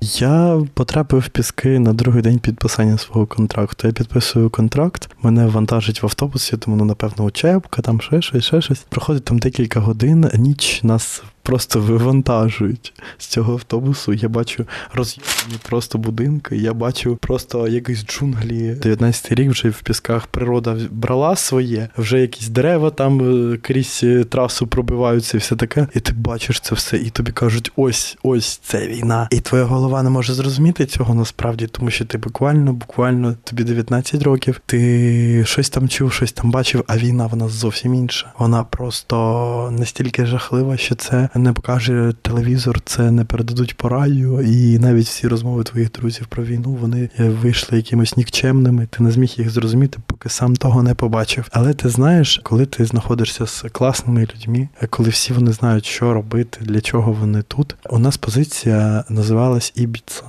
Я 0.00 0.60
потрапив 0.74 1.20
в 1.20 1.28
піски 1.28 1.78
на 1.78 1.92
другий 1.92 2.22
день 2.22 2.38
підписання 2.38 2.98
свого 2.98 3.26
контракту. 3.26 3.86
Я 3.86 3.92
підписую 3.92 4.50
контракт, 4.50 5.10
мене 5.22 5.46
вантажить 5.46 6.02
в 6.02 6.06
автобусі, 6.06 6.56
тому 6.56 6.76
ну, 6.76 6.84
напевно 6.84 7.24
учебка, 7.24 7.82
там 7.82 8.00
ще 8.00 8.22
щось, 8.22 8.44
ще 8.44 8.60
щось. 8.60 8.78
Проходить 8.78 9.24
там 9.24 9.38
декілька 9.38 9.80
годин, 9.80 10.30
ніч 10.34 10.82
нас 10.82 11.22
просто 11.48 11.80
вивантажують 11.80 12.92
з 13.18 13.26
цього 13.26 13.52
автобусу. 13.52 14.12
Я 14.12 14.28
бачу 14.28 14.66
роз'єднані 14.92 15.58
просто 15.62 15.98
будинки. 15.98 16.56
Я 16.56 16.74
бачу 16.74 17.16
просто 17.16 17.68
якісь 17.68 18.06
джунглі. 18.06 18.74
19 18.74 19.32
рік 19.32 19.50
вже 19.50 19.68
в 19.68 19.82
пісках 19.82 20.26
природа 20.26 20.76
брала 20.90 21.36
своє, 21.36 21.88
вже 21.98 22.20
якісь 22.20 22.48
дерева 22.48 22.90
там 22.90 23.20
е, 23.20 23.56
крізь 23.56 24.00
е, 24.02 24.24
трасу 24.24 24.66
пробиваються, 24.66 25.36
і 25.36 25.40
все 25.40 25.56
таке. 25.56 25.86
І 25.94 26.00
ти 26.00 26.12
бачиш 26.12 26.60
це 26.60 26.74
все, 26.74 26.96
і 26.96 27.10
тобі 27.10 27.32
кажуть, 27.32 27.72
ось 27.76 28.16
ось 28.22 28.56
це 28.56 28.86
війна. 28.86 29.28
І 29.30 29.40
твоя 29.40 29.64
голова 29.64 30.02
не 30.02 30.10
може 30.10 30.34
зрозуміти 30.34 30.86
цього 30.86 31.14
насправді, 31.14 31.66
тому 31.66 31.90
що 31.90 32.04
ти 32.04 32.18
буквально, 32.18 32.72
буквально 32.72 33.34
тобі 33.44 33.64
19 33.64 34.22
років, 34.22 34.60
ти 34.66 35.44
щось 35.46 35.70
там 35.70 35.88
чув, 35.88 36.12
щось 36.12 36.32
там 36.32 36.50
бачив, 36.50 36.84
а 36.86 36.96
війна 36.96 37.26
вона 37.26 37.48
зовсім 37.48 37.94
інша. 37.94 38.32
Вона 38.38 38.64
просто 38.64 39.74
настільки 39.78 40.26
жахлива, 40.26 40.76
що 40.76 40.94
це 40.94 41.28
не 41.38 41.52
покаже 41.52 42.14
телевізор, 42.22 42.80
це 42.84 43.10
не 43.10 43.24
передадуть 43.24 43.76
по 43.76 43.88
радіо, 43.88 44.42
і 44.42 44.78
навіть 44.78 45.06
всі 45.06 45.28
розмови 45.28 45.64
твоїх 45.64 45.92
друзів 45.92 46.26
про 46.26 46.44
війну 46.44 46.78
вони 46.80 47.08
вийшли 47.18 47.76
якимось 47.76 48.16
нікчемними. 48.16 48.86
Ти 48.90 49.02
не 49.02 49.10
зміг 49.10 49.34
їх 49.36 49.50
зрозуміти, 49.50 49.98
поки 50.06 50.28
сам 50.28 50.56
того 50.56 50.82
не 50.82 50.94
побачив. 50.94 51.48
Але 51.52 51.74
ти 51.74 51.88
знаєш, 51.88 52.40
коли 52.42 52.66
ти 52.66 52.84
знаходишся 52.84 53.46
з 53.46 53.64
класними 53.72 54.22
людьми, 54.34 54.68
коли 54.90 55.08
всі 55.08 55.32
вони 55.32 55.52
знають, 55.52 55.86
що 55.86 56.14
робити, 56.14 56.58
для 56.60 56.80
чого 56.80 57.12
вони 57.12 57.42
тут. 57.42 57.76
У 57.90 57.98
нас 57.98 58.16
позиція 58.16 59.04
називалась 59.08 59.72
Ібіца. 59.76 60.22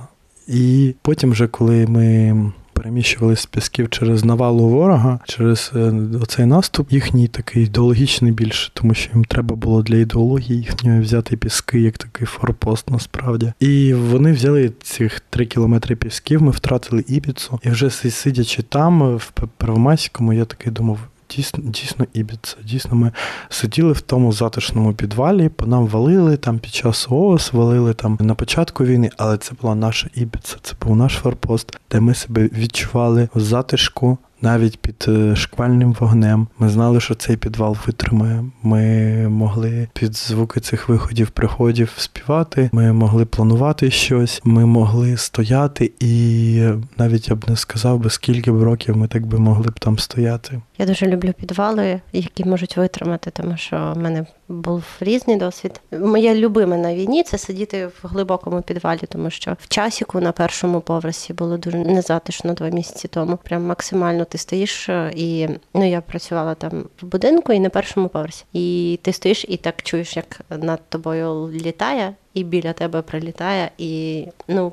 І 0.48 0.94
потім, 1.02 1.30
вже 1.30 1.46
коли 1.46 1.86
ми 1.86 2.52
переміщувалися 2.80 3.42
з 3.42 3.46
пісків 3.46 3.90
через 3.90 4.24
навалу 4.24 4.68
ворога, 4.68 5.20
через 5.24 5.72
е, 5.76 5.92
оцей 6.22 6.46
наступ, 6.46 6.92
їхній 6.92 7.28
такий 7.28 7.64
ідеологічний 7.64 8.32
більше, 8.32 8.70
тому 8.74 8.94
що 8.94 9.10
їм 9.14 9.24
треба 9.24 9.56
було 9.56 9.82
для 9.82 9.96
ідеології 9.96 10.58
їхньої 10.58 11.00
взяти 11.00 11.36
піски 11.36 11.80
як 11.80 11.98
такий 11.98 12.26
форпост, 12.26 12.90
насправді. 12.90 13.52
І 13.60 13.94
вони 13.94 14.32
взяли 14.32 14.72
цих 14.82 15.20
три 15.20 15.46
кілометри 15.46 15.96
пісків. 15.96 16.42
Ми 16.42 16.50
втратили 16.50 17.04
Ібіцу, 17.08 17.60
і 17.62 17.70
вже 17.70 17.90
сидячи 17.90 18.62
там, 18.62 19.16
в 19.16 19.32
Первомайському, 19.56 20.32
я 20.32 20.44
такий 20.44 20.72
думав 20.72 20.98
дійсно 21.36 21.64
дійсно 21.64 22.06
ібіца. 22.12 22.56
Дійсно, 22.64 22.96
ми 22.96 23.12
сиділи 23.48 23.92
в 23.92 24.00
тому 24.00 24.32
затишному 24.32 24.94
підвалі, 24.94 25.48
по 25.48 25.66
нам 25.66 25.86
валили 25.86 26.36
там 26.36 26.58
під 26.58 26.74
час 26.74 27.06
ООС, 27.10 27.52
валили 27.52 27.94
там 27.94 28.18
на 28.20 28.34
початку 28.34 28.84
війни, 28.84 29.10
але 29.16 29.38
це 29.38 29.52
була 29.62 29.74
наша 29.74 30.08
ібіца, 30.14 30.56
це 30.62 30.74
був 30.80 30.96
наш 30.96 31.12
форпост, 31.12 31.78
де 31.90 32.00
ми 32.00 32.14
себе 32.14 32.42
відчували 32.52 33.28
в 33.34 33.40
затишку 33.40 34.18
навіть 34.42 34.78
під 34.78 35.04
е, 35.08 35.36
шквальним 35.36 35.92
вогнем. 35.92 36.48
Ми 36.58 36.68
знали, 36.68 37.00
що 37.00 37.14
цей 37.14 37.36
підвал 37.36 37.76
витримає. 37.86 38.44
Ми 38.62 39.28
могли 39.28 39.88
під 39.92 40.16
звуки 40.16 40.60
цих 40.60 40.88
виходів, 40.88 41.30
приходів 41.30 41.92
співати. 41.96 42.70
Ми 42.72 42.92
могли 42.92 43.24
планувати 43.24 43.90
щось, 43.90 44.40
ми 44.44 44.66
могли 44.66 45.16
стояти, 45.16 45.92
і 46.00 46.62
навіть 46.98 47.28
я 47.28 47.34
б 47.34 47.44
не 47.48 47.56
сказав 47.56 47.98
би, 47.98 48.10
скільки 48.10 48.52
б 48.52 48.62
років 48.62 48.96
ми 48.96 49.08
так 49.08 49.26
би 49.26 49.38
могли 49.38 49.70
б 49.70 49.78
там 49.78 49.98
стояти. 49.98 50.60
Я 50.78 50.86
дуже 50.86 51.06
люблю 51.06 51.32
підвали, 51.32 52.00
які 52.12 52.44
можуть 52.44 52.76
витримати, 52.76 53.30
тому 53.30 53.56
що 53.56 53.92
в 53.96 53.98
мене 53.98 54.26
був 54.50 54.84
різний 55.00 55.36
досвід. 55.36 55.80
Моє 55.92 56.34
любиме 56.34 56.76
на 56.76 56.94
війні 56.94 57.22
це 57.22 57.38
сидіти 57.38 57.86
в 57.86 58.00
глибокому 58.02 58.62
підвалі, 58.62 59.00
тому 59.08 59.30
що 59.30 59.56
в 59.60 59.68
часіку 59.68 60.20
на 60.20 60.32
першому 60.32 60.80
поверсі 60.80 61.32
було 61.32 61.56
дуже 61.56 61.78
незатишно 61.78 62.54
два 62.54 62.68
місяці 62.68 63.08
тому. 63.08 63.36
Прям 63.36 63.66
максимально 63.66 64.24
ти 64.24 64.38
стоїш 64.38 64.88
е, 64.88 65.12
і 65.16 65.48
ну 65.74 65.88
я 65.88 66.00
працювала 66.00 66.54
там 66.54 66.84
в 67.02 67.06
будинку 67.06 67.52
і 67.52 67.60
на 67.60 67.70
першому 67.70 68.08
поверсі. 68.08 68.44
І 68.52 68.98
ти 69.02 69.12
стоїш 69.12 69.44
і 69.48 69.56
так 69.56 69.82
чуєш, 69.82 70.16
як 70.16 70.40
над 70.50 70.80
тобою 70.88 71.50
літає, 71.52 72.14
і 72.34 72.44
біля 72.44 72.72
тебе 72.72 73.02
прилітає, 73.02 73.70
і 73.78 74.26
ну 74.48 74.72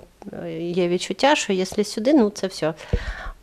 є 0.60 0.88
відчуття, 0.88 1.36
що 1.36 1.54
якщо 1.54 1.84
сюди, 1.84 2.14
ну 2.14 2.30
це 2.30 2.48
все. 2.48 2.74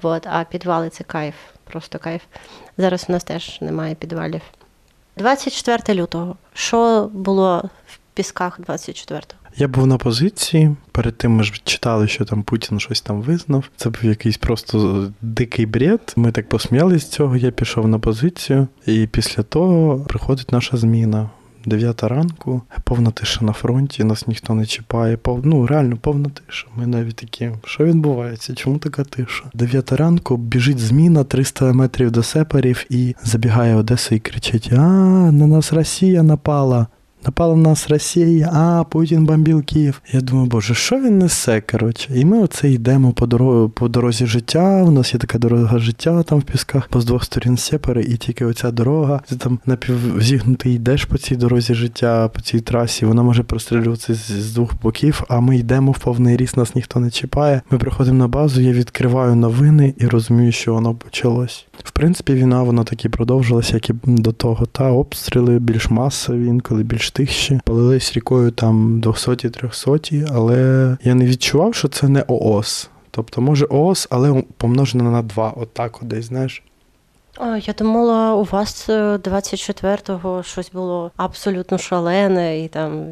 От, 0.03 0.26
а 0.26 0.45
підвали 0.45 0.88
це 0.88 1.05
кайф, 1.05 1.35
просто 1.64 1.99
кайф. 1.99 2.23
Зараз 2.79 3.07
у 3.09 3.12
нас 3.12 3.25
теж 3.25 3.61
немає 3.61 3.95
підвалів. 3.95 4.43
24 5.16 6.00
лютого. 6.00 6.37
Що 6.54 7.11
було 7.12 7.71
в 7.87 7.99
пісках 8.14 8.61
24-го? 8.61 9.38
Я 9.56 9.68
був 9.68 9.87
на 9.87 9.99
позиції. 9.99 10.76
Перед 10.92 11.18
тим 11.18 11.33
ми 11.33 11.44
ж 11.44 11.61
читали, 11.64 12.09
що 12.09 12.25
там 12.25 12.42
Путін 12.42 12.80
щось 12.80 13.00
там 13.00 13.23
визнав. 13.23 13.64
Це 13.76 13.90
був 13.90 14.04
якийсь 14.04 14.37
просто 14.37 15.06
дикий 15.23 15.66
бред. 15.66 16.12
Ми 16.16 16.33
так 16.33 16.49
посміялись 16.49 17.02
з 17.02 17.09
цього. 17.09 17.37
Я 17.37 17.50
пішов 17.50 17.88
на 17.88 17.99
позицію, 17.99 18.68
і 18.87 19.06
після 19.06 19.42
того 19.42 20.00
приходить 20.09 20.52
наша 20.52 20.76
зміна. 20.76 21.30
Дев'ята 21.66 22.09
ранку, 22.09 22.62
повна 22.85 23.11
тиша 23.11 23.44
на 23.44 23.52
фронті, 23.52 24.04
нас 24.04 24.26
ніхто 24.26 24.54
не 24.54 24.66
чіпає. 24.66 25.16
Пов... 25.16 25.40
Ну, 25.47 25.66
реально 25.66 25.97
повна 25.97 26.28
тиша. 26.28 26.66
Ми 26.76 26.87
навіть 26.87 27.16
такі, 27.16 27.50
що 27.64 27.85
відбувається? 27.85 28.54
Чому 28.54 28.78
така 28.78 29.04
тиша? 29.04 29.44
Дев'ята 29.54 29.97
ранку 29.97 30.37
біжить 30.37 30.78
зміна 30.78 31.25
300 31.25 31.73
метрів 31.73 32.11
до 32.11 32.23
сепарів 32.23 32.85
і 32.90 33.14
забігає 33.23 33.75
Одеса 33.75 34.14
і 34.14 34.18
кричить: 34.18 34.71
А, 34.73 34.76
на 35.33 35.47
нас 35.47 35.73
Росія 35.73 36.23
напала. 36.23 36.87
Напала 37.26 37.57
на 37.57 37.62
нас 37.69 37.88
Росія, 37.90 38.50
а 38.52 38.85
Путін 38.85 39.26
бомбив 39.26 39.62
Київ. 39.62 40.02
Я 40.12 40.21
думаю, 40.21 40.47
боже, 40.47 40.75
що 40.75 41.00
він 41.00 41.19
несе? 41.19 41.61
коротше? 41.61 42.09
І 42.14 42.25
ми 42.25 42.38
оце 42.38 42.71
йдемо 42.71 43.12
по 43.12 43.26
дорозі, 43.26 43.73
по 43.75 43.88
дорозі 43.88 44.26
життя. 44.26 44.83
У 44.83 44.90
нас 44.90 45.14
є 45.14 45.21
така 45.21 45.38
дорога 45.38 45.78
життя 45.78 46.23
там 46.23 46.38
в 46.38 46.43
пісках, 46.43 46.88
по 46.88 47.00
з 47.00 47.04
двох 47.04 47.25
сторін 47.25 47.57
сепари, 47.57 48.02
і 48.02 48.16
тільки 48.16 48.45
оця 48.45 48.71
дорога. 48.71 49.21
Ти 49.28 49.37
там 49.37 49.59
напівзігнутий 49.66 50.75
йдеш 50.75 51.04
по 51.04 51.19
цій 51.19 51.37
дорозі 51.37 51.75
життя, 51.75 52.28
по 52.28 52.40
цій 52.40 52.61
трасі. 52.61 53.07
Вона 53.07 53.23
може 53.23 53.43
прострілюватися 53.43 54.14
з, 54.14 54.31
з 54.31 54.54
двох 54.54 54.71
боків, 54.83 55.23
а 55.28 55.40
ми 55.40 55.57
йдемо 55.57 55.93
в 55.93 55.99
повний 55.99 56.37
ріст, 56.37 56.57
нас 56.57 56.75
ніхто 56.75 57.00
не 57.00 57.11
чіпає. 57.11 57.62
Ми 57.71 57.78
приходимо 57.78 58.19
на 58.19 58.28
базу, 58.28 58.61
я 58.61 58.73
відкриваю 58.73 59.35
новини 59.35 59.95
і 59.99 60.07
розумію, 60.07 60.52
що 60.52 60.75
воно 60.75 60.95
почалось. 60.95 61.66
В 61.85 61.90
принципі, 61.90 62.35
війна 62.35 62.62
вона 62.62 62.85
так 62.85 63.04
і 63.04 63.09
продовжилася, 63.09 63.75
як 63.75 63.90
і 63.90 63.95
до 64.07 64.33
того. 64.33 64.66
Та 64.66 64.90
обстріли 64.90 65.59
більш 65.59 65.90
масові, 65.90 66.47
інколи 66.47 66.83
більш 66.83 67.11
тихші. 67.14 67.61
Палились 67.64 68.12
рікою 68.16 68.50
там 68.50 69.00
200-300, 69.00 70.28
але 70.35 70.97
я 71.04 71.14
не 71.14 71.26
відчував, 71.26 71.75
що 71.75 71.88
це 71.88 72.09
не 72.09 72.25
ООС. 72.28 72.90
Тобто, 73.11 73.40
може 73.40 73.64
ООС, 73.64 74.09
але 74.11 74.42
помножено 74.56 75.11
на 75.11 75.23
два, 75.23 75.50
отак, 75.50 76.02
от 76.02 76.09
десь, 76.09 76.25
знаєш. 76.25 76.62
Я 77.41 77.75
думала, 77.79 78.35
у 78.35 78.45
вас 78.45 78.88
24-го 78.88 80.38
е, 80.38 80.43
щось 80.43 80.71
було 80.73 81.11
абсолютно 81.17 81.79
шалене 81.79 82.64
і 82.64 82.69
там. 82.69 83.07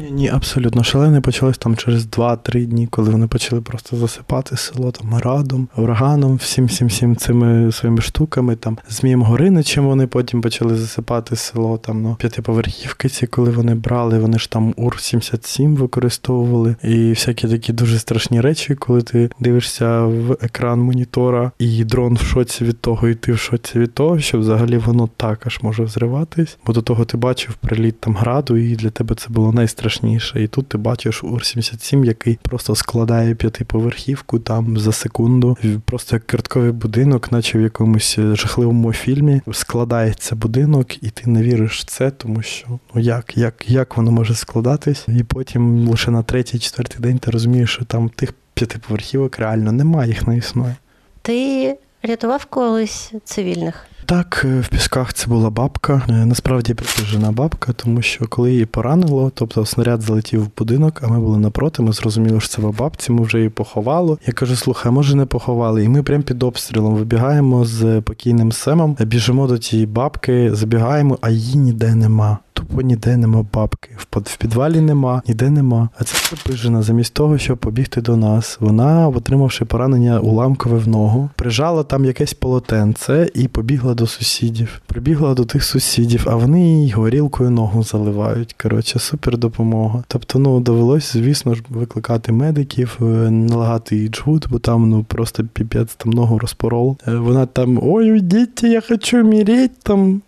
Ні, 0.00 0.10
ні, 0.10 0.28
абсолютно 0.28 0.84
шалене 0.84 1.20
почалось 1.20 1.58
там 1.58 1.76
через 1.76 2.06
2-3 2.06 2.66
дні, 2.66 2.86
коли 2.86 3.10
вони 3.10 3.26
почали 3.26 3.60
просто 3.60 3.96
засипати 3.96 4.56
село 4.56 4.92
там 4.92 5.18
радом, 5.18 5.68
ураганом, 5.76 6.36
всім 6.36 6.66
всім 6.66 6.88
всім 6.88 7.16
цими 7.16 7.72
своїми 7.72 8.00
штуками. 8.00 8.56
Там 8.56 8.78
Змієм 8.88 9.22
Гориничем 9.22 9.86
вони 9.86 10.06
потім 10.06 10.40
почали 10.40 10.76
засипати 10.76 11.36
село. 11.36 11.78
Там 11.78 12.02
ну, 12.02 12.16
п'ятиповерхівки 12.18 13.08
ці, 13.08 13.26
коли 13.26 13.50
вони 13.50 13.74
брали, 13.74 14.18
вони 14.18 14.38
ж 14.38 14.50
там 14.50 14.72
УР-77 14.72 15.76
використовували. 15.76 16.76
І 16.82 17.10
всякі 17.10 17.48
такі 17.48 17.72
дуже 17.72 17.98
страшні 17.98 18.40
речі, 18.40 18.74
коли 18.74 19.02
ти 19.02 19.30
дивишся 19.40 20.00
в 20.00 20.32
екран 20.32 20.80
монітора, 20.80 21.52
і 21.58 21.84
дрон 21.84 22.14
в 22.14 22.22
шоці 22.22 22.64
від 22.64 22.80
того, 22.80 23.08
і 23.08 23.14
ти 23.14 23.32
в 23.32 23.38
шоці 23.38 23.53
шоці 23.54 23.78
від 23.78 23.94
того, 23.94 24.20
що 24.20 24.38
взагалі 24.38 24.78
воно 24.78 25.08
так 25.16 25.46
аж 25.46 25.58
може 25.62 25.82
взриватись, 25.82 26.58
бо 26.66 26.72
до 26.72 26.82
того 26.82 27.04
ти 27.04 27.16
бачив 27.16 27.54
приліт 27.54 28.00
там 28.00 28.16
граду, 28.16 28.56
і 28.56 28.76
для 28.76 28.90
тебе 28.90 29.14
це 29.14 29.28
було 29.28 29.52
найстрашніше. 29.52 30.42
І 30.42 30.48
тут 30.48 30.68
ти 30.68 30.78
бачиш 30.78 31.24
Ур-77, 31.24 32.04
який 32.04 32.38
просто 32.42 32.74
складає 32.74 33.34
п'ятиповерхівку 33.34 34.38
там 34.38 34.78
за 34.78 34.92
секунду, 34.92 35.56
просто 35.84 36.16
як 36.16 36.26
картковий 36.26 36.72
будинок, 36.72 37.32
наче 37.32 37.58
в 37.58 37.60
якомусь 37.60 38.18
жахливому 38.18 38.92
фільмі, 38.92 39.40
складається 39.52 40.36
будинок, 40.36 41.02
і 41.02 41.10
ти 41.10 41.30
не 41.30 41.42
віриш 41.42 41.80
в 41.80 41.84
це, 41.84 42.10
тому 42.10 42.42
що 42.42 42.66
ну 42.94 43.00
як, 43.00 43.36
як, 43.36 43.70
як 43.70 43.96
воно 43.96 44.10
може 44.10 44.34
складатись, 44.34 45.06
і 45.08 45.24
потім 45.24 45.88
лише 45.88 46.10
на 46.10 46.22
третій, 46.22 46.58
четвертий 46.58 47.00
день 47.00 47.18
ти 47.18 47.30
розумієш, 47.30 47.70
що 47.70 47.84
там 47.84 48.08
тих 48.08 48.34
п'ятиповерхівок 48.54 49.38
реально 49.38 49.72
немає, 49.72 50.08
їх 50.08 50.26
не 50.26 50.36
існує. 50.36 50.76
Ти 51.22 51.76
рятував 52.04 52.44
колись 52.44 53.12
цивільних? 53.24 53.86
Так, 54.06 54.46
е, 54.48 54.60
в 54.60 54.68
пісках 54.68 55.14
це 55.14 55.26
була 55.26 55.50
бабка. 55.50 56.02
Е, 56.08 56.12
насправді 56.12 56.74
притяжена 56.74 57.32
бабка, 57.32 57.72
тому 57.72 58.02
що 58.02 58.26
коли 58.28 58.52
її 58.52 58.66
поранило, 58.66 59.32
тобто 59.34 59.66
снаряд 59.66 60.02
залетів 60.02 60.44
в 60.44 60.50
будинок, 60.58 61.00
а 61.04 61.08
ми 61.08 61.20
були 61.20 61.38
напроти. 61.38 61.82
Ми 61.82 61.92
зрозуміли, 61.92 62.40
що 62.40 62.48
це 62.48 62.62
в 62.62 62.76
бабці, 62.78 63.12
ми 63.12 63.22
вже 63.22 63.38
її 63.38 63.50
поховали. 63.50 64.16
Я 64.26 64.32
кажу, 64.32 64.56
слухай, 64.56 64.92
може 64.92 65.16
не 65.16 65.26
поховали? 65.26 65.84
І 65.84 65.88
ми 65.88 66.02
прямо 66.02 66.22
під 66.22 66.42
обстрілом 66.42 66.94
вибігаємо 66.94 67.64
з 67.64 68.00
покійним 68.00 68.52
семом, 68.52 68.96
біжимо 69.00 69.46
до 69.46 69.58
тієї 69.58 69.86
бабки, 69.86 70.54
забігаємо, 70.54 71.18
а 71.20 71.30
її 71.30 71.56
ніде 71.56 71.94
нема 71.94 72.38
тупо 72.54 72.82
ніде 72.82 73.16
нема 73.16 73.46
бабки. 73.52 73.90
В 74.12 74.36
підвалі 74.36 74.80
нема, 74.80 75.22
ніде 75.28 75.50
нема. 75.50 75.88
А 75.98 76.04
це 76.04 76.14
припижена, 76.28 76.82
замість 76.82 77.14
того, 77.14 77.38
щоб 77.38 77.58
побігти 77.58 78.00
до 78.00 78.16
нас. 78.16 78.56
Вона, 78.60 79.08
отримавши 79.08 79.64
поранення 79.64 80.20
уламкове 80.20 80.78
в 80.78 80.88
ногу, 80.88 81.30
прижала 81.36 81.82
там 81.82 82.04
якесь 82.04 82.34
полотенце 82.34 83.30
і 83.34 83.48
побігла 83.48 83.93
до 83.93 84.07
сусідів. 84.07 84.81
Прибігла 84.85 85.33
до 85.33 85.45
тих 85.45 85.63
сусідів, 85.63 86.23
а 86.27 86.35
вони 86.35 86.83
їй 86.83 86.91
горілкою 86.91 87.49
ногу 87.49 87.83
заливають. 87.83 88.55
Коротше, 88.61 88.99
супер 88.99 89.37
допомога. 89.37 90.03
Тобто, 90.07 90.39
ну 90.39 90.59
довелось, 90.59 91.13
звісно 91.13 91.55
ж, 91.55 91.63
викликати 91.69 92.31
медиків, 92.31 92.97
е, 93.01 93.03
налагати 93.31 93.95
їй 93.95 94.09
джгут, 94.09 94.47
бо 94.49 94.59
там 94.59 94.89
ну 94.89 95.03
просто 95.03 95.43
піпець 95.53 95.95
там 95.95 96.11
ногу 96.11 96.39
розпорол. 96.39 96.97
Е, 97.07 97.15
вона 97.15 97.45
там 97.45 97.79
ой, 97.83 98.11
уйдіть, 98.11 98.63
я 98.63 98.81
хочу 98.81 99.17
міріть, 99.17 99.79
там 99.83 100.21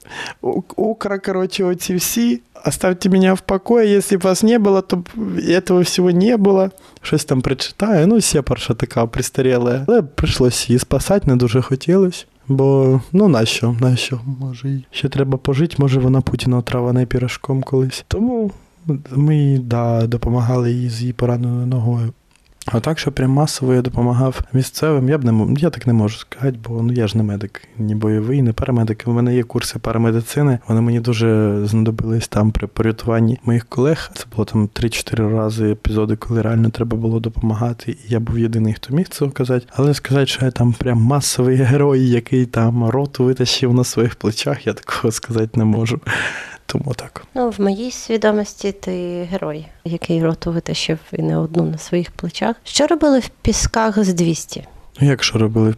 окра, 0.76 1.20
коротше, 1.20 1.64
оці 1.64 1.96
всі 1.96 2.42
оставьте 2.66 3.10
меня 3.10 3.36
в 3.36 3.42
покое, 3.42 3.92
если 3.98 4.18
вас 4.18 4.44
не 4.44 4.60
было, 4.60 4.82
то 4.82 5.04
этого 5.38 5.84
всего 5.84 6.12
не 6.12 6.38
было. 6.38 6.72
Щось 7.02 7.26
там 7.26 7.42
прочитаю. 7.42 8.08
Ну, 8.08 8.22
сепарша 8.22 8.74
така 8.74 9.06
пристаріла. 9.06 9.86
Але 9.88 10.02
прийшлося 10.02 10.66
її 10.70 10.80
спасати, 10.80 11.30
не 11.30 11.36
дуже 11.36 11.62
хотілося. 11.62 12.26
Бо 12.49 13.01
ну 13.13 13.29
нащо? 13.29 13.77
Нащо? 13.81 14.21
Може, 14.41 14.83
ще 14.91 15.09
треба 15.09 15.39
пожити, 15.39 15.77
може 15.79 16.01
вона 16.01 16.21
Путіна 16.21 16.59
отравана 16.59 17.07
пірашком 17.07 17.63
колись. 17.63 18.05
Тому 18.09 18.51
ми 19.11 19.59
да, 19.65 20.07
допомагали 20.07 20.73
їй 20.73 20.89
з 20.89 21.01
її 21.01 21.13
пораненою 21.13 21.67
ногою. 21.67 22.13
А 22.67 22.81
так, 22.81 22.99
що 22.99 23.13
прям 23.13 23.31
масово 23.31 23.75
я 23.75 23.83
допомагав 23.83 24.41
місцевим, 24.53 25.09
я 25.09 25.19
б 25.19 25.25
не 25.25 25.55
я 25.59 25.71
так 25.71 25.87
не 25.87 25.93
можу 25.93 26.19
сказати, 26.19 26.59
бо 26.69 26.83
ну 26.83 26.93
я 26.93 27.07
ж 27.07 27.17
не 27.17 27.23
медик, 27.23 27.69
ні 27.79 27.95
бойовий, 27.95 28.43
ні 28.43 28.53
парамедик. 28.53 29.03
У 29.07 29.13
мене 29.13 29.37
є 29.37 29.43
курси 29.43 29.79
парамедицини. 29.79 30.59
Вони 30.69 30.81
мені 30.81 31.01
дуже 31.01 31.61
знадобились 31.65 32.29
там 32.29 32.51
при 32.51 32.67
порятуванні 32.67 33.39
моїх 33.45 33.65
колег. 33.65 34.11
Це 34.15 34.25
було 34.35 34.45
там 34.45 34.69
3-4 34.75 35.37
рази 35.37 35.71
епізоди, 35.71 36.17
коли 36.17 36.43
реально 36.43 36.71
треба 36.71 36.97
було 36.97 37.21
допомагати. 37.21 37.93
І 37.93 37.97
я 38.09 38.21
був 38.21 38.39
єдиний, 38.39 38.75
хто 38.75 38.95
міг 38.95 39.09
це 39.09 39.31
сказати. 39.31 39.67
Але 39.71 39.95
сказати, 39.95 40.27
що 40.27 40.45
я 40.45 40.51
там 40.51 40.73
прям 40.73 40.99
масовий 40.99 41.57
герой, 41.57 42.09
який 42.09 42.47
там 42.47 42.85
роту 42.85 43.25
витащив 43.25 43.75
на 43.75 43.85
своїх 43.85 44.15
плечах, 44.15 44.67
я 44.67 44.73
такого 44.73 45.13
сказати 45.13 45.51
не 45.55 45.65
можу. 45.65 46.01
Тому 46.67 46.95
так. 46.95 47.25
Ну, 47.35 47.51
в 47.51 47.61
моїй 47.61 47.91
свідомості 47.91 48.73
ти 48.73 49.23
герой, 49.31 49.67
який 49.85 50.25
роту 50.25 50.53
витащив 50.53 50.99
і 51.13 51.23
не 51.23 51.39
одну 51.39 51.63
на 51.63 51.79
своїх 51.79 52.11
плечах. 52.11 52.57
Що 52.65 52.87
робили 52.87 53.19
в 53.19 53.29
пісках 53.29 54.05
з 54.05 54.15
200? 54.15 54.65
Ну, 55.01 55.09
як 55.09 55.23
що 55.23 55.39
робили? 55.39 55.75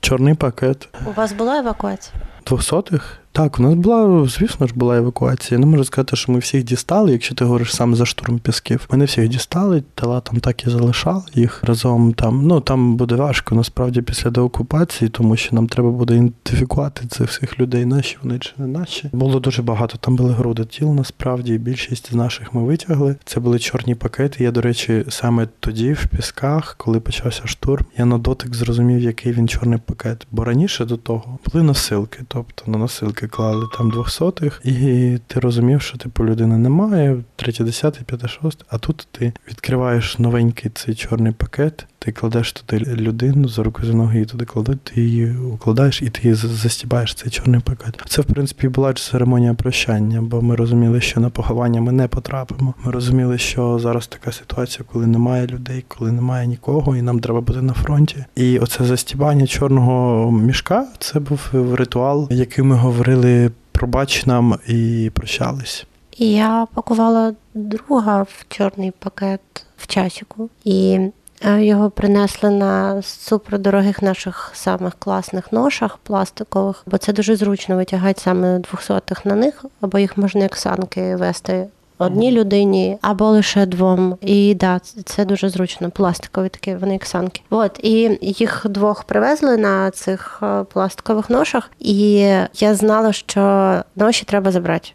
Чорний 0.00 0.34
пакет. 0.34 0.88
У 1.06 1.12
вас 1.12 1.32
була 1.32 1.58
евакуація? 1.58 2.14
Двохсотих? 2.46 3.24
Так, 3.36 3.60
у 3.60 3.62
нас 3.62 3.74
була, 3.74 4.26
звісно 4.28 4.66
ж, 4.66 4.74
була 4.74 4.96
евакуація. 4.96 5.60
Не 5.60 5.66
можу 5.66 5.84
сказати, 5.84 6.16
що 6.16 6.32
ми 6.32 6.38
всіх 6.38 6.64
дістали, 6.64 7.12
якщо 7.12 7.34
ти 7.34 7.44
говориш 7.44 7.74
сам 7.74 7.94
за 7.94 8.06
штурм 8.06 8.38
пісків. 8.38 8.86
Ми 8.90 8.98
не 8.98 9.04
всіх 9.04 9.28
дістали, 9.28 9.82
тіла 9.94 10.20
там 10.20 10.40
так 10.40 10.66
і 10.66 10.70
залишали 10.70 11.22
їх 11.34 11.64
разом 11.64 12.12
там. 12.12 12.46
Ну 12.46 12.60
там 12.60 12.96
буде 12.96 13.14
важко 13.14 13.54
насправді 13.54 14.02
після 14.02 14.30
деокупації, 14.30 15.08
тому 15.08 15.36
що 15.36 15.56
нам 15.56 15.66
треба 15.66 15.90
буде 15.90 16.14
ідентифікувати 16.14 17.06
цих 17.06 17.28
всіх 17.30 17.60
людей, 17.60 17.84
наші 17.84 18.16
вони 18.22 18.38
чи 18.38 18.52
не 18.58 18.66
наші. 18.66 19.10
Було 19.12 19.40
дуже 19.40 19.62
багато. 19.62 19.98
Там 19.98 20.16
були 20.16 20.32
груди 20.32 20.64
тіл, 20.64 20.94
насправді, 20.94 21.58
більшість 21.58 22.12
з 22.12 22.14
наших 22.14 22.54
ми 22.54 22.64
витягли. 22.64 23.16
Це 23.24 23.40
були 23.40 23.58
чорні 23.58 23.94
пакети. 23.94 24.44
Я, 24.44 24.50
до 24.50 24.60
речі, 24.60 25.04
саме 25.08 25.48
тоді, 25.60 25.92
в 25.92 26.06
пісках, 26.06 26.74
коли 26.78 27.00
почався 27.00 27.42
штурм, 27.44 27.84
я 27.98 28.04
на 28.04 28.18
дотик 28.18 28.54
зрозумів, 28.54 29.00
який 29.00 29.32
він 29.32 29.48
чорний 29.48 29.78
пакет. 29.78 30.26
Бо 30.30 30.44
раніше 30.44 30.84
до 30.84 30.96
того 30.96 31.38
були 31.52 31.64
носилки, 31.64 32.22
тобто 32.34 32.70
на 32.70 32.78
носилки 32.78 33.28
клали 33.28 33.66
там 33.78 33.90
двохсотих, 33.90 34.60
і 34.64 35.18
ти 35.26 35.40
розумів, 35.40 35.82
що 35.82 35.98
типу 35.98 36.24
людини 36.24 36.58
немає, 36.58 37.22
третє, 37.36 37.64
десяте, 37.64 38.00
п'яте, 38.04 38.28
шосте, 38.28 38.64
а 38.68 38.78
тут 38.78 39.08
ти 39.10 39.32
відкриваєш 39.48 40.18
новенький 40.18 40.70
цей 40.74 40.94
чорний 40.94 41.32
пакет, 41.32 41.86
ти 42.04 42.12
кладеш 42.12 42.52
туди 42.52 42.84
людину 42.84 43.48
за 43.48 43.62
руку 43.62 43.82
за 43.86 43.92
ноги, 43.92 44.20
і 44.20 44.24
туди 44.24 44.44
кладуть, 44.44 44.80
ти 44.80 45.00
її 45.00 45.36
укладаєш 45.36 46.02
і 46.02 46.10
ти 46.10 46.20
її 46.22 46.34
застібаєш 46.34 47.14
цей 47.14 47.30
чорний 47.30 47.60
пакет. 47.60 48.02
Це, 48.06 48.22
в 48.22 48.24
принципі, 48.24 48.68
була 48.68 48.92
церемонія 48.92 49.54
прощання, 49.54 50.22
бо 50.22 50.42
ми 50.42 50.56
розуміли, 50.56 51.00
що 51.00 51.20
на 51.20 51.30
поховання 51.30 51.80
ми 51.80 51.92
не 51.92 52.08
потрапимо. 52.08 52.74
Ми 52.84 52.92
розуміли, 52.92 53.38
що 53.38 53.78
зараз 53.78 54.06
така 54.06 54.32
ситуація, 54.32 54.84
коли 54.92 55.06
немає 55.06 55.46
людей, 55.46 55.84
коли 55.88 56.12
немає 56.12 56.46
нікого, 56.46 56.96
і 56.96 57.02
нам 57.02 57.20
треба 57.20 57.40
бути 57.40 57.62
на 57.62 57.72
фронті. 57.72 58.24
І 58.36 58.58
оце 58.58 58.84
застібання 58.84 59.46
чорного 59.46 60.30
мішка 60.32 60.86
це 60.98 61.20
був 61.20 61.40
ритуал, 61.74 62.28
який 62.30 62.64
ми 62.64 62.76
говорили 62.76 63.50
пробач 63.72 64.26
нам 64.26 64.58
і 64.68 65.10
прощались. 65.14 65.86
Я 66.18 66.66
пакувала 66.74 67.34
друга 67.54 68.22
в 68.22 68.44
чорний 68.48 68.90
пакет 68.90 69.40
в 69.76 69.86
часіку, 69.86 70.50
і 70.64 70.98
його 71.42 71.90
принесли 71.90 72.50
на 72.50 73.02
супердорогих 73.02 74.02
наших 74.02 74.50
самих 74.54 74.94
класних 74.98 75.52
ношах 75.52 75.98
пластикових, 76.02 76.82
бо 76.86 76.98
це 76.98 77.12
дуже 77.12 77.36
зручно 77.36 77.76
витягати 77.76 78.20
саме 78.20 78.58
двохсотих 78.58 79.26
на 79.26 79.34
них, 79.34 79.64
або 79.80 79.98
їх 79.98 80.16
можна 80.16 80.42
як 80.42 80.56
санки 80.56 81.16
вести. 81.16 81.66
Одній 81.98 82.32
людині 82.32 82.98
або 83.00 83.24
лише 83.24 83.66
двом. 83.66 84.16
І 84.20 84.54
да, 84.54 84.80
це 85.04 85.24
дуже 85.24 85.48
зручно. 85.48 85.90
Пластикові 85.90 86.48
такі 86.48 86.74
вони 86.74 86.92
як 86.92 87.06
санки. 87.06 87.40
От 87.50 87.80
і 87.82 88.18
їх 88.20 88.66
двох 88.68 89.04
привезли 89.04 89.56
на 89.56 89.90
цих 89.90 90.40
е, 90.42 90.64
пластикових 90.72 91.30
ношах, 91.30 91.70
і 91.78 92.12
я 92.54 92.74
знала, 92.74 93.12
що 93.12 93.74
ноші 93.96 94.24
треба 94.24 94.50
забрати. 94.50 94.88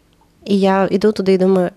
І 0.44 0.60
я 0.60 0.88
йду 0.90 1.12
туди 1.12 1.32
і 1.32 1.38
думаю, 1.38 1.70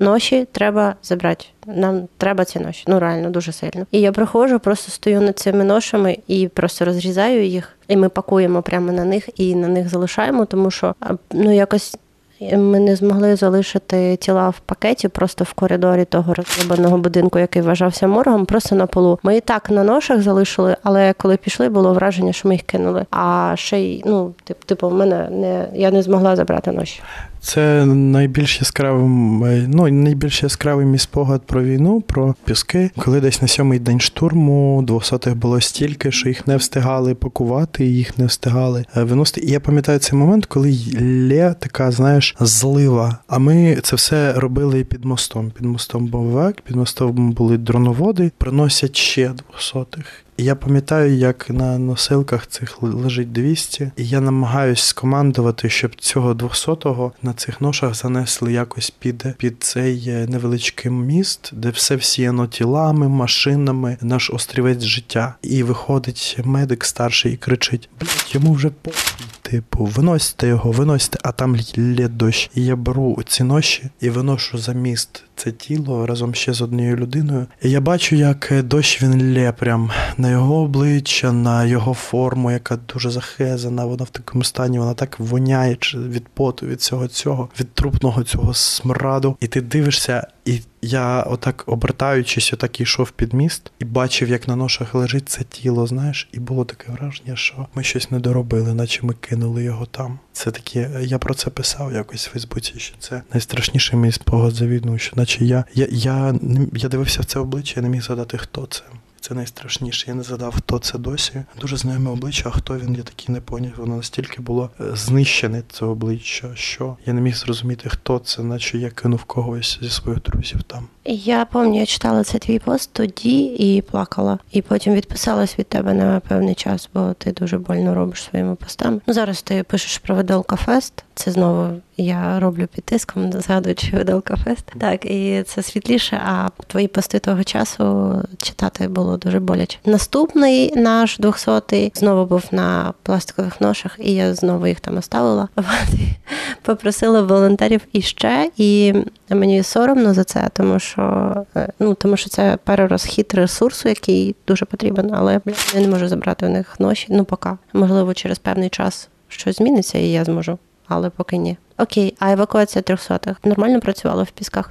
ноші 0.00 0.46
треба 0.52 0.94
забрати. 1.02 1.44
Нам 1.66 2.08
треба 2.18 2.44
ці 2.44 2.60
ноші. 2.60 2.84
Ну 2.86 2.98
реально 2.98 3.30
дуже 3.30 3.52
сильно. 3.52 3.86
І 3.90 4.00
я 4.00 4.12
приходжу, 4.12 4.58
просто 4.58 4.90
стою 4.92 5.20
над 5.20 5.38
цими 5.38 5.64
ношами 5.64 6.18
і 6.26 6.48
просто 6.48 6.84
розрізаю 6.84 7.46
їх. 7.46 7.76
І 7.88 7.96
ми 7.96 8.08
пакуємо 8.08 8.62
прямо 8.62 8.92
на 8.92 9.04
них 9.04 9.28
і 9.40 9.54
на 9.54 9.68
них 9.68 9.88
залишаємо, 9.88 10.44
тому 10.44 10.70
що 10.70 10.94
ну 11.32 11.54
якось 11.54 11.96
ми 12.40 12.80
не 12.80 12.96
змогли 12.96 13.36
залишити 13.36 14.16
тіла 14.16 14.48
в 14.48 14.60
пакеті, 14.60 15.08
просто 15.08 15.44
в 15.44 15.52
коридорі 15.52 16.04
того 16.04 16.34
розробленого 16.34 16.98
будинку, 16.98 17.38
який 17.38 17.62
вважався 17.62 18.06
моргом, 18.06 18.46
просто 18.46 18.74
на 18.74 18.86
полу. 18.86 19.18
Ми 19.22 19.36
і 19.36 19.40
так 19.40 19.70
на 19.70 19.84
ношах 19.84 20.22
залишили, 20.22 20.76
але 20.82 21.12
коли 21.12 21.36
пішли, 21.36 21.68
було 21.68 21.94
враження, 21.94 22.32
що 22.32 22.48
ми 22.48 22.54
їх 22.54 22.62
кинули. 22.62 23.06
А 23.10 23.52
ще 23.56 23.78
й 23.80 24.02
ну, 24.06 24.34
типу, 24.66 24.88
в 24.88 24.94
мене 24.94 25.28
не 25.30 25.68
я 25.74 25.90
не 25.90 26.02
змогла 26.02 26.36
забрати 26.36 26.72
ноші. 26.72 27.02
Це 27.40 27.86
найбільш 27.86 28.60
яскравий, 28.60 29.66
ну 29.68 29.88
найбільш 29.88 30.42
яскравий 30.42 30.86
мій 30.86 30.98
спогад 30.98 31.42
про 31.42 31.62
війну, 31.62 32.00
про 32.00 32.34
піски. 32.44 32.90
Коли 32.98 33.20
десь 33.20 33.42
на 33.42 33.48
сьомий 33.48 33.78
день 33.78 34.00
штурму 34.00 34.82
двохсотих 34.86 35.36
було 35.36 35.60
стільки, 35.60 36.12
що 36.12 36.28
їх 36.28 36.46
не 36.46 36.56
встигали 36.56 37.14
пакувати, 37.14 37.86
їх 37.86 38.18
не 38.18 38.26
встигали 38.26 38.84
е, 38.96 39.02
виносити. 39.02 39.40
І 39.40 39.50
я 39.50 39.60
пам'ятаю 39.60 39.98
цей 39.98 40.18
момент, 40.18 40.46
коли 40.46 40.70
є 40.70 41.54
така, 41.58 41.90
знаєш, 41.90 42.36
злива. 42.40 43.18
А 43.28 43.38
ми 43.38 43.78
це 43.82 43.96
все 43.96 44.32
робили 44.32 44.84
під 44.84 45.04
мостом. 45.04 45.50
Під 45.50 45.66
мостом 45.66 46.06
був 46.06 46.24
век, 46.24 46.60
під 46.60 46.76
мостом 46.76 47.32
були 47.32 47.58
дроноводи, 47.58 48.30
приносять 48.38 48.96
ще 48.96 49.28
двохсотих. 49.28 50.24
Я 50.42 50.54
пам'ятаю, 50.54 51.16
як 51.16 51.50
на 51.50 51.78
носилках 51.78 52.46
цих 52.46 52.82
лежить 52.82 53.32
200, 53.32 53.90
і 53.96 54.08
я 54.08 54.20
намагаюсь 54.20 54.80
скомандувати, 54.80 55.70
щоб 55.70 55.94
цього 55.94 56.34
200-го 56.34 57.12
на 57.22 57.32
цих 57.32 57.60
ношах 57.60 57.94
занесли 57.94 58.52
якось 58.52 58.90
під 58.90 59.24
під 59.36 59.56
цей 59.60 60.04
е, 60.08 60.26
невеличкий 60.26 60.90
міст, 60.90 61.50
де 61.52 61.70
все 61.70 61.96
всіяно 61.96 62.46
тілами, 62.46 63.08
машинами, 63.08 63.96
наш 64.00 64.30
острівець 64.30 64.82
життя. 64.82 65.34
І 65.42 65.62
виходить 65.62 66.38
медик 66.44 66.84
старший 66.84 67.32
і 67.32 67.36
кричить: 67.36 67.88
блять, 68.00 68.34
йому 68.34 68.52
вже 68.52 68.70
похуй 68.70 69.26
типу, 69.50 69.84
виносьте 69.84 70.48
його, 70.48 70.72
виносьте, 70.72 71.18
а 71.22 71.32
там 71.32 71.56
лє 71.78 72.08
дощ. 72.08 72.50
І 72.54 72.64
я 72.64 72.76
беру 72.76 73.18
ці 73.26 73.44
ноші 73.44 73.90
і 74.00 74.10
виношу 74.10 74.58
за 74.58 74.72
міст 74.72 75.24
це 75.36 75.52
тіло 75.52 76.06
разом 76.06 76.34
ще 76.34 76.52
з 76.52 76.62
однією 76.62 76.96
людиною. 76.96 77.46
І 77.62 77.70
я 77.70 77.80
бачу, 77.80 78.16
як 78.16 78.52
дощ 78.64 79.02
він 79.02 79.34
лє 79.34 79.52
прям 79.52 79.90
на 80.16 80.30
його 80.30 80.62
обличчя, 80.62 81.32
на 81.32 81.64
його 81.64 81.94
форму, 81.94 82.50
яка 82.50 82.78
дуже 82.92 83.10
захезана. 83.10 83.84
Вона 83.84 84.04
в 84.04 84.10
такому 84.10 84.44
стані, 84.44 84.78
вона 84.78 84.94
так 84.94 85.20
воняє 85.20 85.76
від 85.94 86.28
поту, 86.28 86.66
від 86.66 86.82
цього 86.82 87.08
цього, 87.08 87.48
від 87.60 87.74
трупного 87.74 88.22
цього 88.22 88.54
смраду. 88.54 89.36
І 89.40 89.46
ти 89.46 89.60
дивишся, 89.60 90.26
і 90.44 90.60
я, 90.82 91.22
отак 91.22 91.64
обертаючись, 91.66 92.52
отак 92.52 92.80
йшов 92.80 93.10
під 93.10 93.34
міст 93.34 93.72
і 93.78 93.84
бачив, 93.84 94.28
як 94.28 94.48
на 94.48 94.56
ношах 94.56 94.94
лежить 94.94 95.28
це 95.28 95.44
тіло, 95.44 95.86
знаєш, 95.86 96.28
і 96.32 96.40
було 96.40 96.64
таке 96.64 96.92
враження, 96.92 97.36
що 97.36 97.66
ми 97.74 97.82
щось 97.82 98.10
не 98.10 98.18
доробили, 98.18 98.74
наче 98.74 99.00
ми 99.02 99.14
кинули 99.14 99.64
його 99.64 99.86
там. 99.86 100.18
Це 100.32 100.50
таке, 100.50 100.90
я 101.02 101.18
про 101.18 101.34
це 101.34 101.50
писав 101.50 101.92
якось 101.92 102.28
в 102.28 102.30
Фейсбуці, 102.30 102.74
що 102.76 102.94
це 102.98 103.22
найстрашніший 103.32 103.98
мій 103.98 104.12
спогад 104.12 104.54
за 104.54 104.66
війну, 104.66 104.98
що 104.98 105.16
наче 105.16 105.44
я 105.44 105.64
я, 105.74 105.86
я, 105.90 106.34
я 106.74 106.88
дивився 106.88 107.22
в 107.22 107.24
це 107.24 107.38
обличчя, 107.38 107.72
я 107.76 107.82
не 107.82 107.88
міг 107.88 108.02
згадати, 108.02 108.38
хто 108.38 108.66
це. 108.66 108.82
Це 109.20 109.34
найстрашніше. 109.34 110.04
Я 110.08 110.14
не 110.14 110.22
задав, 110.22 110.54
хто 110.56 110.78
це 110.78 110.98
досі. 110.98 111.42
Дуже 111.60 111.76
знайоме 111.76 112.10
обличчя, 112.10 112.48
а 112.48 112.50
хто 112.50 112.78
він, 112.78 112.94
я 112.94 113.02
такий 113.02 113.34
не 113.34 113.40
поняв. 113.40 113.72
Воно 113.76 113.96
настільки 113.96 114.42
було 114.42 114.70
е, 114.80 114.84
знищене, 114.94 115.62
це 115.72 115.84
обличчя, 115.84 116.50
що 116.54 116.96
я 117.06 117.12
не 117.12 117.20
міг 117.20 117.36
зрозуміти, 117.36 117.88
хто 117.88 118.18
це, 118.18 118.42
наче 118.42 118.78
я 118.78 118.90
кинув 118.90 119.24
когось 119.24 119.78
зі 119.82 119.90
своїх 119.90 120.22
друзів 120.22 120.62
там. 120.62 120.88
Я 121.04 121.44
пам'ятаю, 121.44 121.80
я 121.80 121.86
читала 121.86 122.24
цей 122.24 122.40
твій 122.40 122.58
пост 122.58 122.90
тоді 122.92 123.44
і 123.44 123.82
плакала, 123.82 124.38
і 124.52 124.62
потім 124.62 124.94
відписалась 124.94 125.58
від 125.58 125.66
тебе 125.66 125.94
на 125.94 126.20
певний 126.20 126.54
час, 126.54 126.88
бо 126.94 127.14
ти 127.18 127.32
дуже 127.32 127.58
больно 127.58 127.94
робиш 127.94 128.22
своїми 128.22 128.54
постами. 128.54 129.00
Ну 129.06 129.14
зараз 129.14 129.42
ти 129.42 129.62
пишеш 129.62 129.98
про 129.98 130.14
Виделка 130.14 130.56
Фест. 130.56 131.04
Це 131.14 131.30
знову 131.30 131.80
я 132.00 132.40
роблю 132.40 132.68
під 132.74 132.84
тиском, 132.84 133.32
згадуючи 133.32 133.96
Виделка 133.96 134.36
Фест. 134.36 134.64
Так, 134.78 135.06
і 135.06 135.42
це 135.46 135.62
світліше. 135.62 136.20
А 136.26 136.48
твої 136.66 136.88
пости 136.88 137.18
того 137.18 137.44
часу 137.44 138.14
читати 138.38 138.88
було 138.88 139.16
дуже 139.16 139.40
боляче. 139.40 139.78
Наступний 139.84 140.76
наш 140.76 141.18
двохсотий 141.18 141.92
знову 141.94 142.26
був 142.26 142.44
на 142.50 142.94
пластикових 143.02 143.60
ношах, 143.60 143.96
і 143.98 144.14
я 144.14 144.34
знову 144.34 144.66
їх 144.66 144.80
там 144.80 144.96
оставила. 144.96 145.48
Попросила 146.62 147.22
волонтерів 147.22 147.80
іще, 147.92 148.50
і 148.56 148.94
мені 149.30 149.62
соромно 149.62 150.14
за 150.14 150.24
це, 150.24 150.48
тому 150.52 150.78
що 150.78 151.34
е, 151.56 151.72
ну 151.78 151.94
тому 151.94 152.16
що 152.16 152.30
це 152.30 152.58
перерозхід 152.64 153.34
ресурсу, 153.34 153.88
який 153.88 154.36
дуже 154.46 154.64
потрібен, 154.64 155.10
але 155.14 155.40
я 155.74 155.80
не 155.80 155.88
можу 155.88 156.08
забрати 156.08 156.46
у 156.46 156.48
них 156.48 156.80
ноші. 156.80 157.06
Ну 157.10 157.24
поки 157.24 157.50
можливо 157.72 158.14
через 158.14 158.38
певний 158.38 158.68
час 158.68 159.08
щось 159.28 159.56
зміниться, 159.56 159.98
і 159.98 160.10
я 160.10 160.24
зможу, 160.24 160.58
але 160.94 161.10
поки 161.10 161.36
ні. 161.36 161.56
Окей, 161.78 162.16
а 162.18 162.32
евакуація 162.32 162.82
трьохсотих 162.82 163.36
нормально 163.44 163.80
працювала 163.80 164.22
в 164.22 164.30
пісках. 164.30 164.70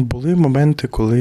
Були 0.00 0.34
моменти, 0.34 0.88
коли 0.88 1.16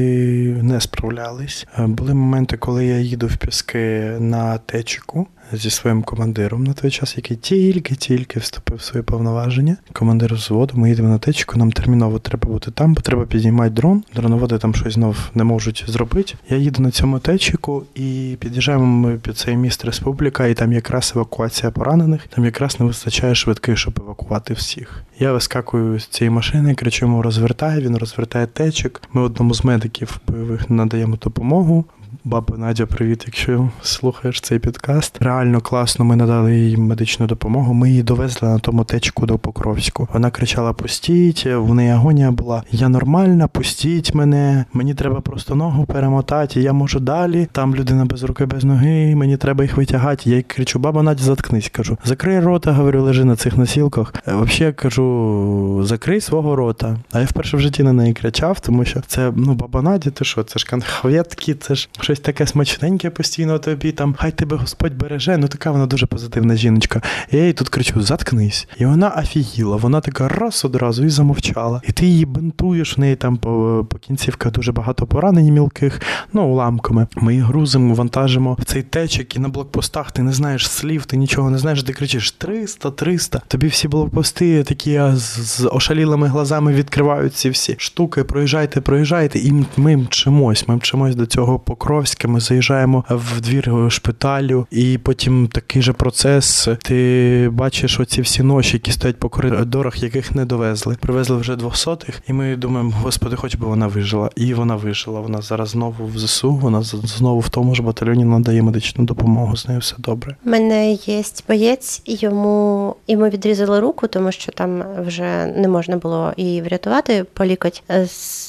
не 0.62 0.82
справлялись. 0.82 1.68
Е, 1.80 1.88
були 1.88 2.14
моменти, 2.14 2.58
коли 2.58 2.86
я 2.86 2.98
їду 2.98 3.28
в 3.28 3.38
піски 3.38 4.18
на 4.20 4.58
течіку 4.58 5.28
зі 5.54 5.70
своїм 5.70 6.04
командиром 6.04 6.64
на 6.64 6.74
той 6.74 6.92
час, 6.92 7.18
який 7.18 7.38
тільки-тільки 7.38 8.40
вступив 8.40 8.78
в 8.78 8.82
свої 8.82 9.04
повноваження. 9.04 9.78
Командир 9.94 10.34
взводу, 10.34 10.74
ми 10.78 10.90
їдемо 10.90 11.10
на 11.10 11.18
течку, 11.18 11.60
нам 11.60 11.72
терміново 11.72 12.20
треба 12.20 12.50
бути 12.50 12.72
там, 12.72 12.94
бо 12.94 13.02
треба 13.02 13.26
підіймати 13.26 13.70
дрон. 13.70 14.04
Дроноводи 14.16 14.58
там 14.58 14.76
щось 14.76 14.94
знов 14.94 15.18
не 15.34 15.44
можуть 15.44 15.84
зробити. 15.88 16.34
Я 16.50 16.58
їду 16.58 16.82
на 16.84 16.92
цьому 16.92 17.20
течіку 17.20 17.84
і 17.96 18.38
під'їжджаємо 18.40 18.86
ми 18.86 19.18
під 19.18 19.38
цей 19.38 19.58
міст 19.58 19.86
Республіка, 19.86 20.48
і 20.48 20.54
там 20.54 20.74
якраз 20.74 21.14
евакуація 21.16 21.72
поранених. 21.72 22.28
Там 22.28 22.46
якраз 22.46 22.80
не 22.80 22.86
вистачає 22.86 23.36
швидких, 23.36 23.78
щоб 23.78 24.00
евакувати 24.00 24.54
всіх. 24.54 25.04
Я 25.20 25.32
вискакую 25.32 26.00
з 26.00 26.08
цієї 26.08 26.36
машини, 26.36 26.76
кричу 26.76 27.06
йому 27.06 27.22
розвертає, 27.22 27.82
він 27.82 27.98
розвертає 27.98 28.48
течик. 28.48 29.02
Ми 29.14 29.22
одному 29.22 29.54
з 29.54 29.64
медиків 29.64 30.20
бойових 30.28 30.70
надаємо 30.70 31.18
допомогу. 31.24 31.86
Баба 32.24 32.58
Надя, 32.58 32.86
привіт, 32.86 33.24
якщо 33.26 33.70
слухаєш 33.82 34.42
цей 34.42 34.60
підкаст. 34.60 35.22
Реально 35.22 35.62
класно. 35.62 36.06
Ми 36.06 36.16
надали 36.16 36.58
їй 36.58 36.78
медичну 36.78 37.28
допомогу. 37.28 37.74
Ми 37.74 37.90
її 37.90 38.04
довезли 38.04 38.50
на 38.50 38.60
тому 38.60 38.84
течку 38.84 39.26
до 39.26 39.38
Покровську. 39.38 40.08
Вона 40.14 40.32
кричала: 40.32 40.74
Пустіть, 40.74 41.46
в 41.46 41.74
неї 41.74 41.90
агонія 41.90 42.32
була. 42.32 42.64
Я 42.72 42.90
нормальна, 42.90 43.48
пустіть 43.48 44.14
мене. 44.14 44.66
Мені 44.74 44.94
треба 44.94 45.22
просто 45.22 45.56
ногу 45.56 45.86
перемотати. 45.86 46.62
Я 46.62 46.74
можу 46.74 47.00
далі. 47.00 47.48
Там 47.52 47.76
людина 47.76 48.06
без 48.06 48.24
руки, 48.24 48.46
без 48.46 48.64
ноги. 48.64 49.16
Мені 49.16 49.38
треба 49.38 49.64
їх 49.64 49.78
витягати. 49.78 50.30
Я 50.30 50.36
їй 50.36 50.44
кричу: 50.44 50.80
Баба 50.80 51.04
Надя, 51.04 51.24
заткнись. 51.24 51.70
Кажу, 51.70 51.98
закрий 52.04 52.40
рота, 52.40 52.72
говорю, 52.74 53.04
лежи 53.04 53.26
на 53.26 53.36
цих 53.36 53.58
носілках. 53.58 54.14
Е, 54.28 54.36
взагалі 54.36 54.74
кажу, 54.74 55.82
закрий 55.84 56.22
свого 56.22 56.56
рота. 56.56 56.98
А 57.12 57.20
я 57.20 57.26
вперше 57.26 57.58
в 57.58 57.60
житті 57.60 57.84
на 57.84 57.94
неї 57.94 58.14
кричав, 58.14 58.60
тому 58.60 58.86
що 58.86 59.02
це 59.08 59.32
ну 59.36 59.54
баба 59.54 59.82
Надя, 59.82 60.10
ти 60.10 60.26
що? 60.26 60.44
Це 60.44 60.60
ж 60.60 60.68
конхветки, 60.70 61.54
це 61.54 61.76
ж 61.76 61.90
щось 62.08 62.20
таке 62.20 62.48
смачненьке 62.48 63.10
постійно 63.10 63.60
тобі, 63.60 63.92
там 63.92 64.16
хай 64.20 64.32
тебе 64.32 64.58
Господь 64.58 64.98
береже. 64.98 65.38
Ну 65.38 65.48
така 65.48 65.72
вона 65.72 65.86
дуже 65.86 66.06
позитивна 66.06 66.56
жіночка. 66.56 67.02
Я 67.32 67.46
їй 67.46 67.54
тут 67.54 67.70
кричу: 67.70 68.02
заткнись. 68.02 68.68
І 68.78 68.86
вона 68.86 69.10
офігіла, 69.10 69.76
вона 69.76 70.02
така 70.02 70.28
раз 70.28 70.66
одразу 70.66 71.06
і 71.06 71.10
замовчала. 71.10 71.82
І 71.88 71.92
ти 71.92 72.06
її 72.06 72.26
бинтуєш, 72.26 72.98
в 72.98 73.00
неї 73.00 73.16
там 73.16 73.38
по, 73.38 73.86
по 73.90 73.98
кінцівках 73.98 74.52
дуже 74.52 74.72
багато 74.72 75.06
поранень 75.06 75.54
мілких, 75.54 76.02
ну, 76.34 76.48
уламками. 76.48 77.08
Ми 77.16 77.34
її 77.34 77.46
грузимо, 77.46 77.94
вантажимо 77.94 78.58
в 78.60 78.66
цей 78.66 78.84
течик, 78.84 79.36
і 79.36 79.40
на 79.40 79.50
блокпостах 79.50 80.12
ти 80.12 80.24
не 80.24 80.34
знаєш 80.34 80.70
слів, 80.70 81.06
ти 81.06 81.18
нічого 81.18 81.50
не 81.50 81.58
знаєш, 81.58 81.84
ти 81.84 81.94
кричиш 81.94 82.32
300, 82.32 82.92
300. 82.92 83.42
Тобі 83.48 83.68
всі 83.68 83.88
блокпости 83.88 84.64
такі 84.64 85.02
з, 85.14 85.70
ошалілими 85.72 86.28
глазами 86.28 86.74
відкривають 86.74 87.36
ці 87.36 87.50
всі 87.50 87.76
штуки. 87.80 88.24
Проїжджайте, 88.24 88.82
проїжджайте, 88.82 89.40
і 89.40 89.54
ми 89.78 89.98
мчимось. 89.98 90.68
Ми 90.68 90.76
мчимось 90.76 91.16
до 91.16 91.26
цього 91.26 91.60
покровського. 91.60 91.87
Покровське, 91.88 92.28
ми 92.28 92.40
заїжджаємо 92.40 93.04
в 93.10 93.42
двір 93.42 93.72
шпиталю, 93.90 94.68
і 94.72 94.98
потім 94.98 95.48
такий 95.48 95.82
же 95.82 95.94
процес. 95.94 96.68
Ти 96.84 97.50
бачиш 97.54 98.00
оці 98.00 98.22
всі 98.22 98.44
ноші, 98.44 98.74
які 98.74 98.92
стоять 98.92 99.20
по 99.20 99.30
коридорах, 99.30 100.04
яких 100.04 100.36
не 100.36 100.46
довезли. 100.46 100.98
Привезли 101.00 101.38
вже 101.38 101.56
двохсотих, 101.56 102.22
і 102.28 102.34
ми 102.34 102.56
думаємо, 102.56 102.94
господи, 103.02 103.36
хоч 103.36 103.56
би 103.56 103.68
вона 103.68 103.88
вижила. 103.88 104.30
І 104.36 104.54
вона 104.54 104.76
вижила. 104.76 105.20
Вона 105.20 105.42
зараз 105.42 105.70
знову 105.70 106.06
в 106.06 106.20
ЗСУ. 106.20 106.56
Вона 106.56 106.82
знову 106.82 107.40
в 107.40 107.50
тому 107.50 107.76
ж 107.76 107.84
батальйоні 107.84 108.26
надає 108.26 108.62
медичну 108.62 109.06
допомогу. 109.06 109.58
З 109.58 109.68
нею 109.68 109.80
все 109.80 109.96
добре. 110.00 110.36
У 110.46 110.50
мене 110.50 110.92
є 110.92 111.24
боєць, 111.48 112.02
йому 112.06 112.96
йому 113.08 113.28
відрізали 113.30 113.80
руку, 113.80 114.08
тому 114.08 114.32
що 114.32 114.52
там 114.52 114.84
вже 115.06 115.46
не 115.46 115.68
можна 115.68 115.98
було 115.98 116.34
її 116.38 116.62
врятувати. 116.62 117.26
Полікоть 117.34 117.84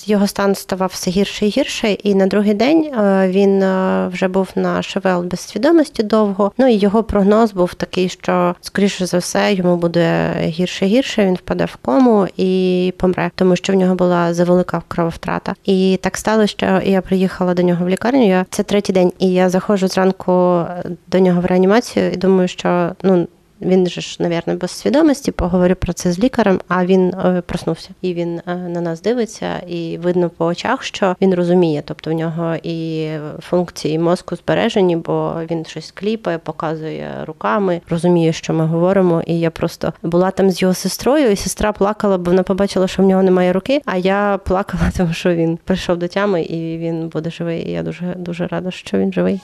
його 0.07 0.27
стан 0.27 0.55
ставав 0.55 0.90
все 0.92 1.11
гірше 1.11 1.46
і 1.46 1.48
гірше. 1.48 1.92
І 1.92 2.14
на 2.14 2.27
другий 2.27 2.55
день 2.55 2.85
е, 2.85 3.28
він 3.31 3.62
е, 3.62 4.09
вже 4.12 4.29
був 4.29 4.49
на 4.55 4.83
ШВЛ 4.83 5.23
без 5.23 5.41
свідомості 5.41 6.03
довго. 6.03 6.53
Ну 6.59 6.69
і 6.69 6.75
його 6.75 7.03
прогноз 7.03 7.53
був 7.53 7.75
такий, 7.75 8.09
що 8.09 8.55
скоріше 8.61 9.07
за 9.07 9.19
все 9.19 9.53
йому 9.55 9.77
буде 9.77 10.35
гірше 10.41 10.87
гірше. 10.87 11.27
Він 11.27 11.35
впаде 11.35 11.64
в 11.64 11.77
кому 11.77 12.27
і 12.37 12.95
помре, 12.97 13.31
тому 13.35 13.57
що 13.57 13.73
в 13.73 13.77
нього 13.77 13.95
була 13.95 14.35
завелика 14.35 14.83
крововтрата. 14.88 15.55
І 15.64 15.99
так 16.03 16.17
стало, 16.17 16.47
що 16.47 16.81
я 16.85 17.01
приїхала 17.01 17.55
до 17.55 17.62
нього 17.62 17.85
в 17.85 17.88
лікарню. 17.88 18.29
Я 18.29 18.47
це 18.51 18.62
третій 18.62 18.93
день, 18.93 19.12
і 19.19 19.33
я 19.33 19.49
заходжу 19.49 19.88
зранку 19.88 20.64
до 21.07 21.19
нього 21.19 21.41
в 21.41 21.47
реанімацію 21.47 22.11
і 22.12 22.17
думаю, 22.17 22.49
що 22.49 22.93
ну. 23.03 23.29
Він 23.62 23.87
же 23.87 24.01
ж, 24.01 24.16
навірно, 24.21 24.57
без 24.57 24.71
свідомості 24.71 25.33
поговорю 25.33 25.75
про 25.75 25.92
це 25.92 26.12
з 26.12 26.18
лікарем, 26.18 26.61
а 26.68 26.85
він 26.87 27.09
е, 27.09 27.42
проснувся 27.47 27.90
і 28.03 28.14
він 28.14 28.40
е, 28.47 28.57
на 28.57 28.81
нас 28.81 29.03
дивиться, 29.03 29.59
і 29.59 29.99
видно 29.99 30.31
по 30.31 30.47
очах, 30.47 30.83
що 30.83 31.16
він 31.23 31.35
розуміє. 31.35 31.83
Тобто 31.85 32.11
в 32.11 32.14
нього 32.14 32.57
і 32.62 33.09
функції 33.40 33.99
мозку 33.99 34.37
збережені, 34.37 34.97
бо 34.97 35.35
він 35.51 35.64
щось 35.64 35.90
кліпає, 35.90 36.38
показує 36.38 37.11
руками, 37.27 37.81
розуміє, 37.88 38.33
що 38.33 38.55
ми 38.55 38.66
говоримо. 38.66 39.23
І 39.27 39.40
я 39.40 39.51
просто 39.51 39.92
була 40.03 40.31
там 40.31 40.51
з 40.51 40.62
його 40.62 40.75
сестрою, 40.75 41.31
і 41.31 41.37
сестра 41.37 41.73
плакала, 41.73 42.18
бо 42.18 42.31
вона 42.31 42.42
побачила, 42.42 42.88
що 42.88 43.03
в 43.03 43.07
нього 43.07 43.23
немає 43.23 43.53
руки. 43.53 43.83
А 43.85 43.97
я 43.97 44.38
плакала, 44.44 44.85
тому 44.97 45.12
що 45.12 45.35
він 45.35 45.59
прийшов 45.64 45.97
до 45.97 46.09
тями 46.09 46.42
і 46.42 46.79
він 46.79 47.09
буде 47.09 47.31
живий. 47.31 47.68
І 47.68 47.71
Я 47.71 47.83
дуже 47.83 48.14
дуже 48.18 48.47
рада, 48.47 48.71
що 48.71 48.99
він 48.99 49.12
живий. 49.12 49.40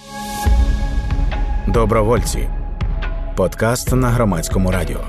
Добровольці. 1.69 2.49
Подкаст 3.37 3.93
на 3.93 4.09
громадському 4.09 4.71
радіо. 4.71 5.01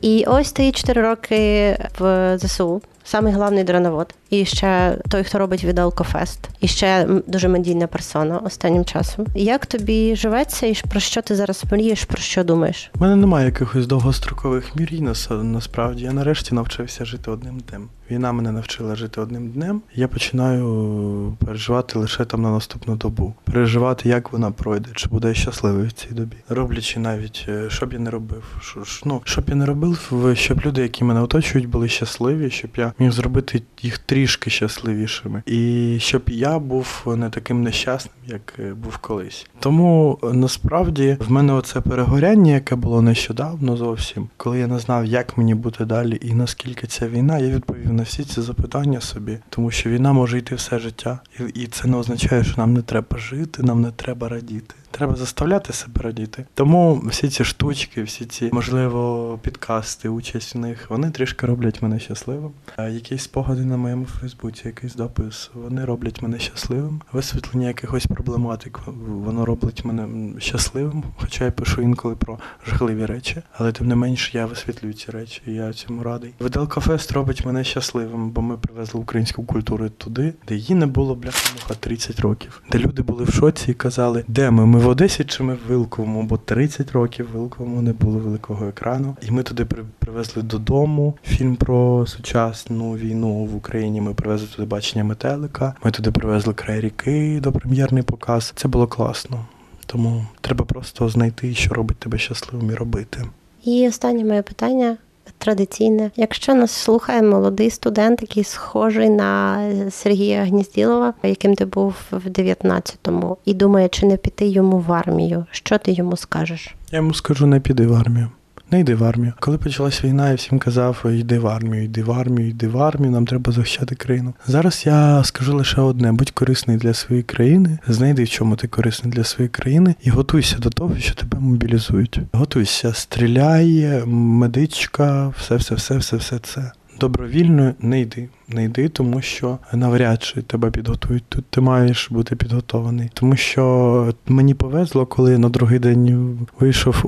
І 0.00 0.24
ось 0.28 0.52
ти 0.52 0.72
4 0.72 1.02
роки 1.02 1.76
в 1.98 2.38
ЗСУ. 2.38 2.82
Самий 3.04 3.32
головний 3.32 3.64
дроновод. 3.64 4.14
І 4.30 4.44
ще 4.44 4.98
той, 5.08 5.24
хто 5.24 5.38
робить 5.38 5.64
відеокофест. 5.64 6.48
І 6.60 6.68
ще 6.68 7.06
дуже 7.26 7.48
медійна 7.48 7.86
персона 7.86 8.38
останнім 8.38 8.84
часом. 8.84 9.26
Як 9.34 9.66
тобі 9.66 10.16
живеться, 10.16 10.66
і 10.66 10.74
про 10.90 11.00
що 11.00 11.22
ти 11.22 11.34
зараз 11.34 11.64
мрієш, 11.70 12.04
про 12.04 12.18
що 12.18 12.44
думаєш? 12.44 12.90
У 12.94 13.00
мене 13.00 13.16
немає 13.16 13.46
якихось 13.46 13.86
довгострокових 13.86 14.76
мрій 14.76 15.00
насправді. 15.42 16.04
Я 16.04 16.12
нарешті 16.12 16.54
навчився 16.54 17.04
жити 17.04 17.30
одним 17.30 17.60
днем. 17.60 17.88
Війна 18.10 18.32
мене 18.32 18.52
навчила 18.52 18.96
жити 18.96 19.20
одним 19.20 19.48
днем. 19.48 19.82
Я 19.94 20.08
починаю 20.08 21.36
переживати 21.46 21.98
лише 21.98 22.24
там 22.24 22.42
на 22.42 22.50
наступну 22.50 22.96
добу. 22.96 23.34
Переживати, 23.44 24.08
як 24.08 24.32
вона 24.32 24.50
пройде, 24.50 24.88
чи 24.94 25.08
буде 25.08 25.28
я 25.28 25.34
щасливий 25.34 25.86
в 25.86 25.92
цій 25.92 26.08
добі. 26.10 26.36
Роблячи 26.48 27.00
навіть, 27.00 27.46
е, 27.48 27.70
що 27.70 27.86
б 27.86 27.92
я 27.92 27.98
не 27.98 28.10
робив. 28.10 28.56
Що, 28.60 28.84
ж, 28.84 29.02
ну, 29.04 29.20
що 29.24 29.42
я 29.48 29.54
не 29.54 29.66
робив, 29.66 30.12
щоб 30.34 30.60
люди, 30.66 30.82
які 30.82 31.04
мене 31.04 31.22
оточують, 31.22 31.68
були 31.68 31.88
щасливі, 31.88 32.50
щоб 32.50 32.70
я 32.76 32.92
міг 32.98 33.10
зробити 33.10 33.62
їх 33.82 33.98
трішки 34.16 34.50
щасливішими. 34.50 35.42
І 35.46 35.96
щоб 36.00 36.22
я 36.26 36.58
був 36.58 37.02
не 37.16 37.30
таким 37.30 37.62
нещасним, 37.62 38.14
як 38.26 38.54
е, 38.58 38.74
був 38.74 38.96
колись. 38.96 39.46
Тому 39.60 40.18
е, 40.22 40.32
насправді 40.32 41.16
в 41.20 41.30
мене 41.30 41.52
оце 41.52 41.80
перегоряння, 41.80 42.52
яке 42.52 42.76
було 42.76 43.02
нещодавно 43.02 43.76
зовсім, 43.76 44.28
коли 44.36 44.58
я 44.58 44.66
не 44.66 44.78
знав, 44.78 45.04
як 45.04 45.38
мені 45.38 45.54
бути 45.54 45.84
далі 45.84 46.18
і 46.22 46.34
наскільки 46.34 46.86
ця 46.86 47.08
війна, 47.08 47.38
я 47.38 47.48
відповів 47.48 47.92
на 47.92 48.02
всі 48.02 48.24
ці 48.24 48.40
запитання 48.40 49.00
собі, 49.00 49.38
тому 49.48 49.70
що 49.70 49.90
війна 49.90 50.12
може 50.12 50.38
йти 50.38 50.54
все 50.54 50.78
життя, 50.78 51.18
і, 51.40 51.60
і 51.60 51.66
це 51.66 51.88
не 51.88 51.96
означає, 51.96 52.44
що 52.44 52.54
нам 52.56 52.72
не 52.72 52.82
треба 52.82 53.18
жити, 53.18 53.62
нам 53.62 53.80
не 53.80 53.90
треба 53.90 54.28
радіти. 54.28 54.74
Треба 54.96 55.14
заставляти 55.14 55.72
себе 55.72 56.02
радіти. 56.02 56.44
Тому 56.54 57.02
всі 57.08 57.28
ці 57.28 57.44
штучки, 57.44 58.02
всі 58.02 58.24
ці, 58.24 58.50
можливо, 58.52 59.38
підкасти, 59.42 60.08
участь 60.08 60.54
в 60.54 60.58
них, 60.58 60.90
вони 60.90 61.10
трішки 61.10 61.46
роблять 61.46 61.82
мене 61.82 61.98
щасливим. 62.00 62.50
Якісь 62.78 63.22
спогади 63.22 63.64
на 63.64 63.76
моєму 63.76 64.06
Фейсбуці, 64.06 64.62
якийсь 64.64 64.94
допис, 64.94 65.50
вони 65.54 65.84
роблять 65.84 66.22
мене 66.22 66.38
щасливим. 66.38 67.00
Висвітлення 67.12 67.66
якихось 67.66 68.06
проблематик, 68.06 68.80
воно 69.08 69.44
робить 69.44 69.84
мене 69.84 70.30
щасливим. 70.40 71.04
Хоча 71.16 71.44
я 71.44 71.50
пишу 71.50 71.82
інколи 71.82 72.14
про 72.14 72.38
жахливі 72.66 73.06
речі, 73.06 73.42
але 73.52 73.72
тим 73.72 73.88
не 73.88 73.94
менш 73.94 74.34
я 74.34 74.46
висвітлюю 74.46 74.94
ці 74.94 75.10
речі, 75.10 75.42
і 75.46 75.52
я 75.52 75.72
цьому 75.72 76.02
радий. 76.02 76.34
Виделка 76.38 76.80
Фест 76.80 77.12
робить 77.12 77.46
мене 77.46 77.64
щасливим, 77.64 78.30
бо 78.30 78.42
ми 78.42 78.56
привезли 78.56 79.00
українську 79.00 79.44
культуру 79.44 79.88
туди, 79.88 80.34
де 80.48 80.54
її 80.54 80.74
не 80.74 80.86
було 80.86 81.14
бляха 81.14 81.74
30 81.80 82.20
років, 82.20 82.62
де 82.72 82.78
люди 82.78 83.02
були 83.02 83.24
в 83.24 83.32
шоці 83.32 83.70
і 83.70 83.74
казали, 83.74 84.24
де 84.28 84.50
ми? 84.50 84.66
Ми 84.66 84.85
в 84.86 84.88
Одесі 84.88 85.24
чи 85.24 85.42
ми 85.42 85.54
в 85.54 85.58
Вилковому? 85.68 86.22
Бо 86.22 86.36
30 86.36 86.92
років 86.92 87.28
в 87.32 87.38
Вилковому 87.38 87.82
не 87.82 87.92
було 87.92 88.18
великого 88.18 88.66
екрану. 88.68 89.16
І 89.22 89.30
ми 89.30 89.42
туди 89.42 89.64
при- 89.64 89.84
привезли 89.98 90.42
додому 90.42 91.14
фільм 91.24 91.56
про 91.56 92.06
сучасну 92.06 92.92
війну 92.92 93.44
в 93.44 93.56
Україні. 93.56 94.00
Ми 94.00 94.14
привезли 94.14 94.48
туди 94.56 94.68
бачення 94.68 95.04
метелика. 95.04 95.74
Ми 95.84 95.90
туди 95.90 96.10
привезли 96.10 96.54
край 96.54 96.80
ріки 96.80 97.40
до 97.42 97.52
прем'єрний 97.52 98.02
показ. 98.02 98.52
Це 98.56 98.68
було 98.68 98.86
класно. 98.86 99.46
Тому 99.86 100.26
треба 100.40 100.64
просто 100.64 101.08
знайти, 101.08 101.54
що 101.54 101.74
робить 101.74 101.96
тебе 101.98 102.18
щасливим 102.18 102.70
і 102.70 102.74
робити. 102.74 103.22
І 103.64 103.88
останнє 103.88 104.24
моє 104.24 104.42
питання 104.42 104.96
традиційне. 105.38 106.10
Якщо 106.16 106.54
нас 106.54 106.70
слухає 106.70 107.22
молодий 107.22 107.70
студент, 107.70 108.22
який 108.22 108.44
схожий 108.44 109.10
на 109.10 109.60
Сергія 109.90 110.44
Гнізділова, 110.44 111.14
яким 111.22 111.54
ти 111.54 111.64
був 111.64 111.94
в 112.10 112.28
19-му, 112.28 113.36
і 113.44 113.54
думає, 113.54 113.88
чи 113.88 114.06
не 114.06 114.16
піти 114.16 114.46
йому 114.46 114.78
в 114.78 114.92
армію, 114.92 115.46
що 115.50 115.78
ти 115.78 115.92
йому 115.92 116.16
скажеш? 116.16 116.74
Я 116.92 116.96
йому 116.96 117.14
скажу, 117.14 117.46
не 117.46 117.60
піди 117.60 117.86
в 117.86 117.94
армію. 117.94 118.28
Не 118.70 118.80
йди 118.80 118.94
в 118.94 119.04
армію. 119.04 119.32
Коли 119.40 119.58
почалась 119.58 120.04
війна, 120.04 120.28
я 120.28 120.34
всім 120.34 120.58
казав, 120.58 121.04
йди 121.06 121.38
в 121.38 121.46
армію, 121.46 121.84
йди 121.84 122.02
в 122.02 122.12
армію, 122.12 122.48
йди 122.48 122.68
в 122.68 122.78
армію, 122.78 123.12
нам 123.12 123.26
треба 123.26 123.52
захищати 123.52 123.94
країну. 123.94 124.34
Зараз 124.46 124.82
я 124.86 125.24
скажу 125.24 125.56
лише 125.56 125.80
одне: 125.80 126.12
будь 126.12 126.30
корисний 126.30 126.76
для 126.76 126.94
своєї 126.94 127.22
країни, 127.22 127.78
знайди, 127.88 128.24
в 128.24 128.28
чому 128.28 128.56
ти 128.56 128.68
корисний 128.68 129.12
для 129.12 129.24
своєї 129.24 129.48
країни, 129.48 129.94
і 130.02 130.10
готуйся 130.10 130.58
до 130.58 130.70
того, 130.70 130.96
що 130.96 131.14
тебе 131.14 131.38
мобілізують. 131.40 132.20
Готуйся, 132.32 132.92
стріляй, 132.92 134.02
медичка, 134.06 135.28
все, 135.28 135.56
все, 135.56 135.74
все, 135.74 135.96
все, 135.96 136.16
все 136.16 136.38
це. 136.38 136.72
Добровільно 137.00 137.74
не 137.80 138.00
йди. 138.00 138.28
Не 138.48 138.64
йди, 138.64 138.88
тому 138.88 139.20
що 139.20 139.58
навряд 139.72 140.22
чи 140.22 140.42
тебе 140.42 140.70
підготують. 140.70 141.24
Тут 141.28 141.44
ти 141.50 141.60
маєш 141.60 142.08
бути 142.10 142.36
підготований. 142.36 143.10
Тому 143.14 143.36
що 143.36 144.14
мені 144.26 144.54
повезло, 144.54 145.06
коли 145.06 145.38
на 145.38 145.48
другий 145.48 145.78
день 145.78 146.38
вийшов 146.60 147.04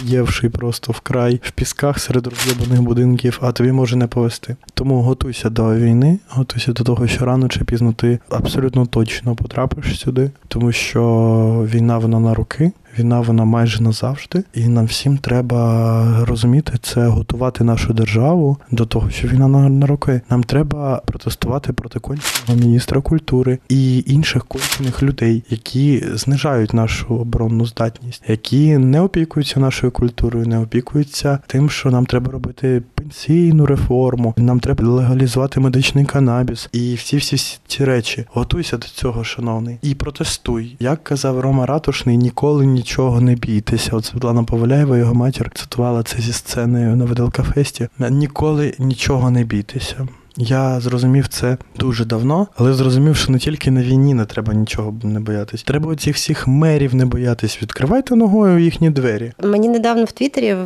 о, 0.00 0.04
євший 0.04 0.50
просто 0.50 0.92
в 0.92 1.00
край 1.00 1.40
в 1.42 1.50
пісках 1.50 1.98
серед 1.98 2.26
роз'єбаних 2.26 2.82
будинків, 2.82 3.38
а 3.42 3.52
тобі 3.52 3.72
може 3.72 3.96
не 3.96 4.06
повести. 4.06 4.56
Тому 4.74 5.02
готуйся 5.02 5.50
до 5.50 5.74
війни, 5.74 6.18
готуйся 6.28 6.72
до 6.72 6.84
того, 6.84 7.06
що 7.06 7.24
рано 7.24 7.48
чи 7.48 7.64
пізно 7.64 7.92
ти 7.92 8.18
абсолютно 8.30 8.86
точно 8.86 9.36
потрапиш 9.36 10.00
сюди, 10.00 10.30
тому 10.48 10.72
що 10.72 11.66
війна 11.74 11.98
вона 11.98 12.20
на 12.20 12.34
руки. 12.34 12.72
Війна 12.98 13.20
вона 13.20 13.44
майже 13.44 13.82
назавжди, 13.82 14.44
і 14.54 14.68
нам 14.68 14.86
всім 14.86 15.18
треба 15.18 16.24
розуміти 16.24 16.72
це, 16.82 17.06
готувати 17.06 17.64
нашу 17.64 17.92
державу 17.92 18.56
до 18.70 18.86
того, 18.86 19.10
що 19.10 19.28
війна 19.28 19.48
на, 19.48 19.68
на 19.68 19.86
роки. 19.86 20.20
Нам 20.30 20.42
треба 20.42 21.02
протестувати 21.06 21.72
проти 21.72 21.98
конченого 21.98 22.60
міністра 22.60 23.00
культури 23.00 23.58
і 23.68 24.04
інших 24.06 24.44
кончених 24.44 25.02
людей, 25.02 25.44
які 25.50 26.04
знижають 26.14 26.74
нашу 26.74 27.06
оборонну 27.06 27.66
здатність, 27.66 28.22
які 28.28 28.78
не 28.78 29.00
опікуються 29.00 29.60
нашою 29.60 29.92
культурою, 29.92 30.46
не 30.46 30.58
опікуються 30.58 31.38
тим, 31.46 31.70
що 31.70 31.90
нам 31.90 32.06
треба 32.06 32.32
робити 32.32 32.82
пенсійну 32.94 33.66
реформу, 33.66 34.34
нам 34.36 34.60
треба 34.60 34.88
легалізувати 34.88 35.60
медичний 35.60 36.04
канабіс 36.04 36.68
і 36.72 36.94
всі 36.94 37.16
всі 37.16 37.58
ці 37.66 37.84
речі. 37.84 38.24
Готуйся 38.32 38.76
до 38.76 38.86
цього, 38.86 39.24
шановний, 39.24 39.78
і 39.82 39.94
протестуй. 39.94 40.76
Як 40.80 41.04
казав 41.04 41.40
Рома 41.40 41.66
Ратушний, 41.66 42.16
ніколи 42.16 42.66
нічого 42.66 42.87
не 43.20 43.34
бійтеся. 43.34 43.96
От 43.96 44.04
Світлана 44.04 44.44
Поваляєва, 44.44 44.98
його 44.98 45.14
матір, 45.14 45.50
цитувала 45.54 46.02
це 46.02 46.18
зі 46.18 46.32
сцени 46.32 46.96
на 46.96 47.04
Виделка 47.04 47.42
Фесті. 47.42 47.88
Ніколи 47.98 48.74
нічого 48.78 49.30
не 49.30 49.44
бійтеся. 49.44 50.08
Я 50.40 50.80
зрозумів 50.80 51.28
це 51.28 51.56
дуже 51.78 52.04
давно, 52.04 52.46
але 52.56 52.74
зрозумів, 52.74 53.16
що 53.16 53.32
не 53.32 53.38
тільки 53.38 53.70
на 53.70 53.82
війні 53.82 54.14
не 54.14 54.24
треба 54.24 54.54
нічого 54.54 54.94
не 55.02 55.20
боятись. 55.20 55.62
Треба 55.62 55.92
оцих 55.92 56.16
всіх 56.16 56.46
мерів 56.46 56.94
не 56.94 57.06
боятись. 57.06 57.62
Відкривайте 57.62 58.16
ногою 58.16 58.58
їхні 58.58 58.90
двері. 58.90 59.32
Мені 59.42 59.68
недавно 59.68 60.04
в 60.04 60.12
Твіттері 60.12 60.56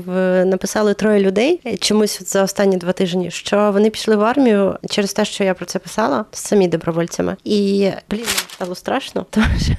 написали 0.45 0.95
троє 0.95 1.21
людей 1.21 1.61
чомусь 1.81 2.33
за 2.33 2.43
останні 2.43 2.77
два 2.77 2.93
тижні, 2.93 3.31
що 3.31 3.71
вони 3.73 3.91
пішли 3.91 4.17
в 4.17 4.23
армію 4.23 4.77
через 4.91 5.13
те, 5.13 5.25
що 5.25 5.45
я 5.45 5.55
про 5.55 5.67
це 5.67 5.79
писала, 5.79 6.25
самі 6.33 6.69
добровольцями. 6.69 7.37
І 7.45 7.91
блін, 8.11 8.25
стало 8.49 8.75
страшно, 8.75 9.27
тому 9.31 9.47
що 9.61 9.73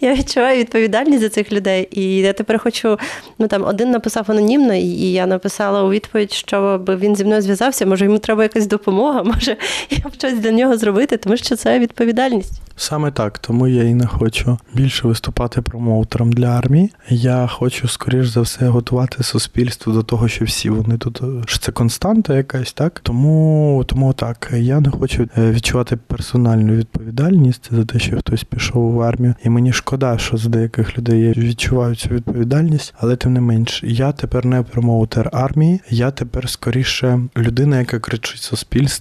я 0.00 0.14
відчуваю 0.14 0.58
відповідальність 0.58 1.22
за 1.22 1.28
цих 1.28 1.52
людей. 1.52 1.88
І 1.90 2.16
я 2.16 2.32
тепер 2.32 2.58
хочу. 2.58 2.98
Ну 3.38 3.48
там 3.48 3.64
один 3.64 3.90
написав 3.90 4.24
анонімно, 4.28 4.74
і 4.74 5.12
я 5.12 5.26
написала 5.26 5.82
у 5.82 5.90
відповідь, 5.90 6.32
що 6.32 6.78
би 6.86 6.96
він 6.96 7.16
зі 7.16 7.24
мною 7.24 7.42
зв'язався. 7.42 7.86
Може, 7.86 8.04
йому 8.04 8.18
треба 8.18 8.42
якась 8.42 8.66
допомога, 8.66 9.19
може 9.34 9.56
я 9.90 10.08
б 10.08 10.14
щось 10.18 10.38
для 10.38 10.50
нього 10.50 10.76
зробити, 10.76 11.16
тому 11.16 11.36
що 11.36 11.56
це 11.56 11.78
відповідальність. 11.78 12.60
Саме 12.76 13.10
так, 13.10 13.38
тому 13.38 13.68
я 13.68 13.82
і 13.82 13.94
не 13.94 14.06
хочу 14.06 14.58
більше 14.74 15.08
виступати 15.08 15.62
промоутером 15.62 16.32
для 16.32 16.46
армії. 16.46 16.90
Я 17.08 17.46
хочу, 17.46 17.88
скоріш 17.88 18.26
за 18.26 18.40
все, 18.40 18.68
готувати 18.68 19.22
суспільство 19.22 19.92
до 19.92 20.02
того, 20.02 20.28
що 20.28 20.44
всі 20.44 20.70
вони 20.70 20.98
тут 20.98 21.22
що 21.46 21.58
це 21.58 21.72
константа 21.72 22.36
якась, 22.36 22.72
так 22.72 23.00
тому, 23.00 23.84
тому 23.86 24.12
так 24.12 24.50
я 24.56 24.80
не 24.80 24.90
хочу 24.90 25.28
е, 25.38 25.50
відчувати 25.50 25.96
персональну 25.96 26.74
відповідальність 26.74 27.68
за 27.70 27.84
те, 27.84 27.98
що 27.98 28.18
хтось 28.18 28.44
пішов 28.44 28.92
в 28.92 29.00
армію. 29.00 29.34
І 29.44 29.48
мені 29.48 29.72
шкода, 29.72 30.18
що 30.18 30.36
з 30.36 30.46
деяких 30.46 30.98
людей 30.98 31.32
відчуваю 31.36 31.94
цю 31.94 32.08
відповідальність, 32.08 32.94
але 32.98 33.16
тим 33.16 33.32
не 33.32 33.40
менш, 33.40 33.82
я 33.86 34.12
тепер 34.12 34.46
не 34.46 34.62
промоутер 34.62 35.30
армії, 35.32 35.80
я 35.90 36.10
тепер 36.10 36.48
скоріше 36.48 37.20
людина, 37.36 37.78
яка 37.78 37.98
кричить 37.98 38.42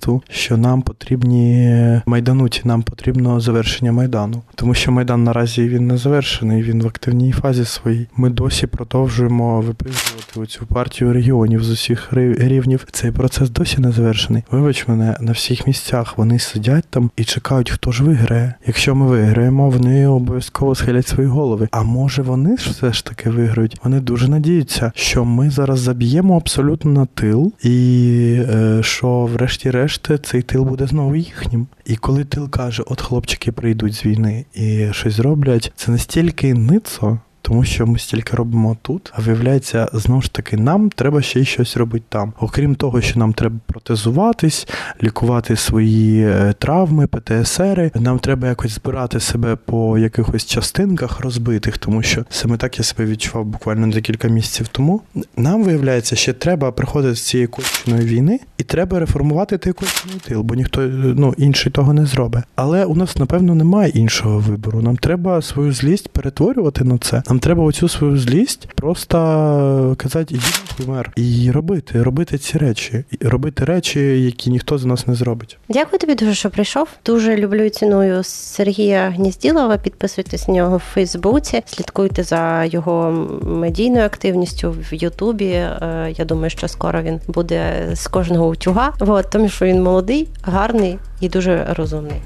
суспільству, 0.10 0.24
що 0.30 0.58
нам 0.58 0.82
потрібні 0.82 2.02
майдануті, 2.06 2.62
нам 2.66 2.84
потрібно 2.84 3.40
завершення 3.40 3.92
майдану, 3.92 4.42
тому 4.56 4.74
що 4.74 4.92
майдан 4.92 5.24
наразі 5.24 5.68
він 5.68 5.88
не 5.88 5.98
завершений, 5.98 6.64
він 6.64 6.82
в 6.82 6.88
активній 6.88 7.32
фазі 7.32 7.66
своїй. 7.66 8.08
Ми 8.16 8.30
досі 8.30 8.68
продовжуємо 8.68 9.62
виписувати 9.62 10.46
цю 10.48 10.66
партію 10.66 11.14
регіонів 11.14 11.64
з 11.64 11.70
усіх 11.70 12.14
рівнів. 12.14 12.86
Цей 12.92 13.12
процес 13.12 13.50
досі 13.50 13.82
не 13.82 13.92
завершений. 13.92 14.44
Вибач 14.52 14.88
мене 14.88 15.18
на 15.20 15.32
всіх 15.32 15.68
місцях. 15.68 16.18
Вони 16.18 16.40
сидять 16.40 16.86
там 16.90 17.12
і 17.18 17.24
чекають, 17.24 17.72
хто 17.72 17.92
ж 17.92 18.04
виграє. 18.04 18.54
Якщо 18.68 18.96
ми 18.96 19.08
виграємо, 19.08 19.70
вони 19.70 20.08
обов'язково 20.08 20.76
схилять 20.76 21.08
свої 21.08 21.30
голови. 21.30 21.68
А 21.72 21.84
може 21.84 22.22
вони 22.22 22.58
ж 22.58 22.70
все 22.70 22.94
ж 22.94 23.06
таки 23.06 23.30
виграють? 23.30 23.78
Вони 23.84 24.00
дуже 24.00 24.28
надіються, 24.28 24.92
що 24.96 25.26
ми 25.26 25.50
зараз 25.50 25.80
заб'ємо 25.80 26.36
абсолютно 26.38 26.92
на 26.92 27.06
тил, 27.06 27.54
і 27.64 28.40
е, 28.50 28.80
що, 28.84 29.30
врешті-решт, 29.34 29.99
цей 30.24 30.42
тил 30.42 30.64
буде 30.64 30.88
знову 30.88 31.16
їхнім. 31.16 31.68
І 31.86 31.96
коли 31.96 32.24
тил 32.24 32.50
каже, 32.50 32.84
от 32.88 33.02
хлопчики 33.02 33.52
прийдуть 33.52 33.94
з 33.94 34.06
війни 34.06 34.46
і 34.54 34.88
щось 34.92 35.14
зроблять, 35.14 35.72
це 35.76 35.92
настільки 35.92 36.54
ницо. 36.54 37.20
Тому 37.42 37.64
що 37.64 37.88
ми 37.88 38.00
стільки 38.00 38.36
робимо 38.36 38.78
тут, 38.82 39.14
а 39.16 39.22
виявляється, 39.22 39.90
знову 39.94 40.22
ж 40.22 40.34
таки, 40.34 40.58
нам 40.58 40.90
треба 40.90 41.22
ще 41.22 41.40
й 41.40 41.46
щось 41.46 41.78
робити 41.78 42.06
там. 42.10 42.34
Окрім 42.40 42.76
того, 42.76 43.02
що 43.02 43.20
нам 43.20 43.34
треба 43.34 43.56
протезуватись, 43.66 44.68
лікувати 45.04 45.56
свої 45.56 46.24
е, 46.24 46.54
травми, 46.60 47.08
ПТСРи. 47.08 47.92
Нам 47.96 48.20
треба 48.20 48.48
якось 48.48 48.72
збирати 48.72 49.20
себе 49.20 49.56
по 49.56 49.98
якихось 49.98 50.46
частинках 50.46 51.20
розбитих, 51.20 51.78
тому 51.78 52.04
що 52.04 52.26
саме 52.30 52.58
так 52.58 52.78
я 52.78 52.84
себе 52.84 53.06
відчував 53.06 53.46
буквально 53.46 53.88
декілька 53.88 54.28
місяців 54.28 54.68
тому. 54.68 55.02
Нам 55.38 55.64
виявляється, 55.64 56.16
ще 56.16 56.34
треба 56.34 56.72
приходити 56.72 57.16
з 57.16 57.22
цієї 57.28 57.48
конченої 57.48 58.06
війни, 58.06 58.40
і 58.58 58.64
треба 58.64 59.00
реформувати 59.00 59.58
той 59.58 59.74
кончений 59.74 60.20
тил, 60.28 60.42
бо 60.42 60.56
ніхто 60.56 60.82
ну 61.16 61.34
інший 61.38 61.72
того 61.72 61.94
не 61.94 62.06
зробить. 62.06 62.44
Але 62.56 62.86
у 62.86 62.96
нас 62.96 63.18
напевно 63.18 63.56
немає 63.56 63.90
іншого 63.90 64.40
вибору. 64.40 64.82
Нам 64.82 64.98
треба 64.98 65.42
свою 65.42 65.74
злість 65.74 66.10
перетворювати 66.10 66.84
на 66.84 66.98
це. 66.98 67.22
Нам 67.30 67.40
треба 67.40 67.64
оцю 67.64 67.90
свою 67.90 68.18
злість 68.18 68.68
просто 68.76 69.96
казати, 69.98 70.36
іди 70.36 70.92
мер 70.92 71.12
і 71.16 71.52
робити, 71.52 72.04
робити 72.04 72.38
ці 72.38 72.58
речі, 72.58 73.04
і 73.12 73.28
робити 73.28 73.66
речі, 73.66 74.00
які 74.24 74.50
ніхто 74.50 74.78
з 74.78 74.86
нас 74.86 75.08
не 75.08 75.16
зробить. 75.16 75.58
Дякую 75.70 76.00
тобі 76.00 76.16
дуже, 76.16 76.34
що 76.34 76.50
прийшов. 76.50 76.88
Дуже 77.06 77.36
люблю 77.38 77.64
і 77.64 77.70
ціную 77.70 78.24
Сергія 78.24 79.10
Гнізділова. 79.10 79.78
Підписуйтесь 79.78 80.48
на 80.48 80.54
нього 80.54 80.78
в 80.78 80.84
Фейсбуці, 80.94 81.64
слідкуйте 81.66 82.24
за 82.24 82.66
його 82.66 83.12
медійною 83.44 84.06
активністю 84.06 84.72
в 84.72 84.94
Ютубі. 84.94 85.46
Е, 85.46 86.14
я 86.18 86.26
думаю, 86.26 86.50
що 86.50 86.68
скоро 86.68 87.02
він 87.02 87.20
буде 87.28 87.90
з 87.94 88.08
кожного 88.08 88.48
утюга. 88.48 88.94
От, 89.00 89.30
тому 89.30 89.50
що 89.50 89.66
він 89.66 89.84
молодий, 89.84 90.28
гарний 90.44 90.98
і 91.22 91.30
дуже 91.30 91.74
розумний. 91.78 92.22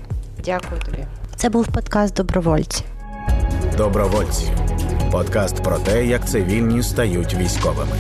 Дякую 0.46 0.82
тобі. 0.86 1.04
Це 1.36 1.50
був 1.50 1.68
подкаст 1.68 2.16
Добровольці. 2.16 2.84
Добровольці. 3.78 4.52
Подкаст 5.14 5.64
про 5.64 5.80
те, 5.80 6.06
як 6.06 6.30
цивільні 6.30 6.84
стають 6.84 7.34
військовими. 7.36 7.96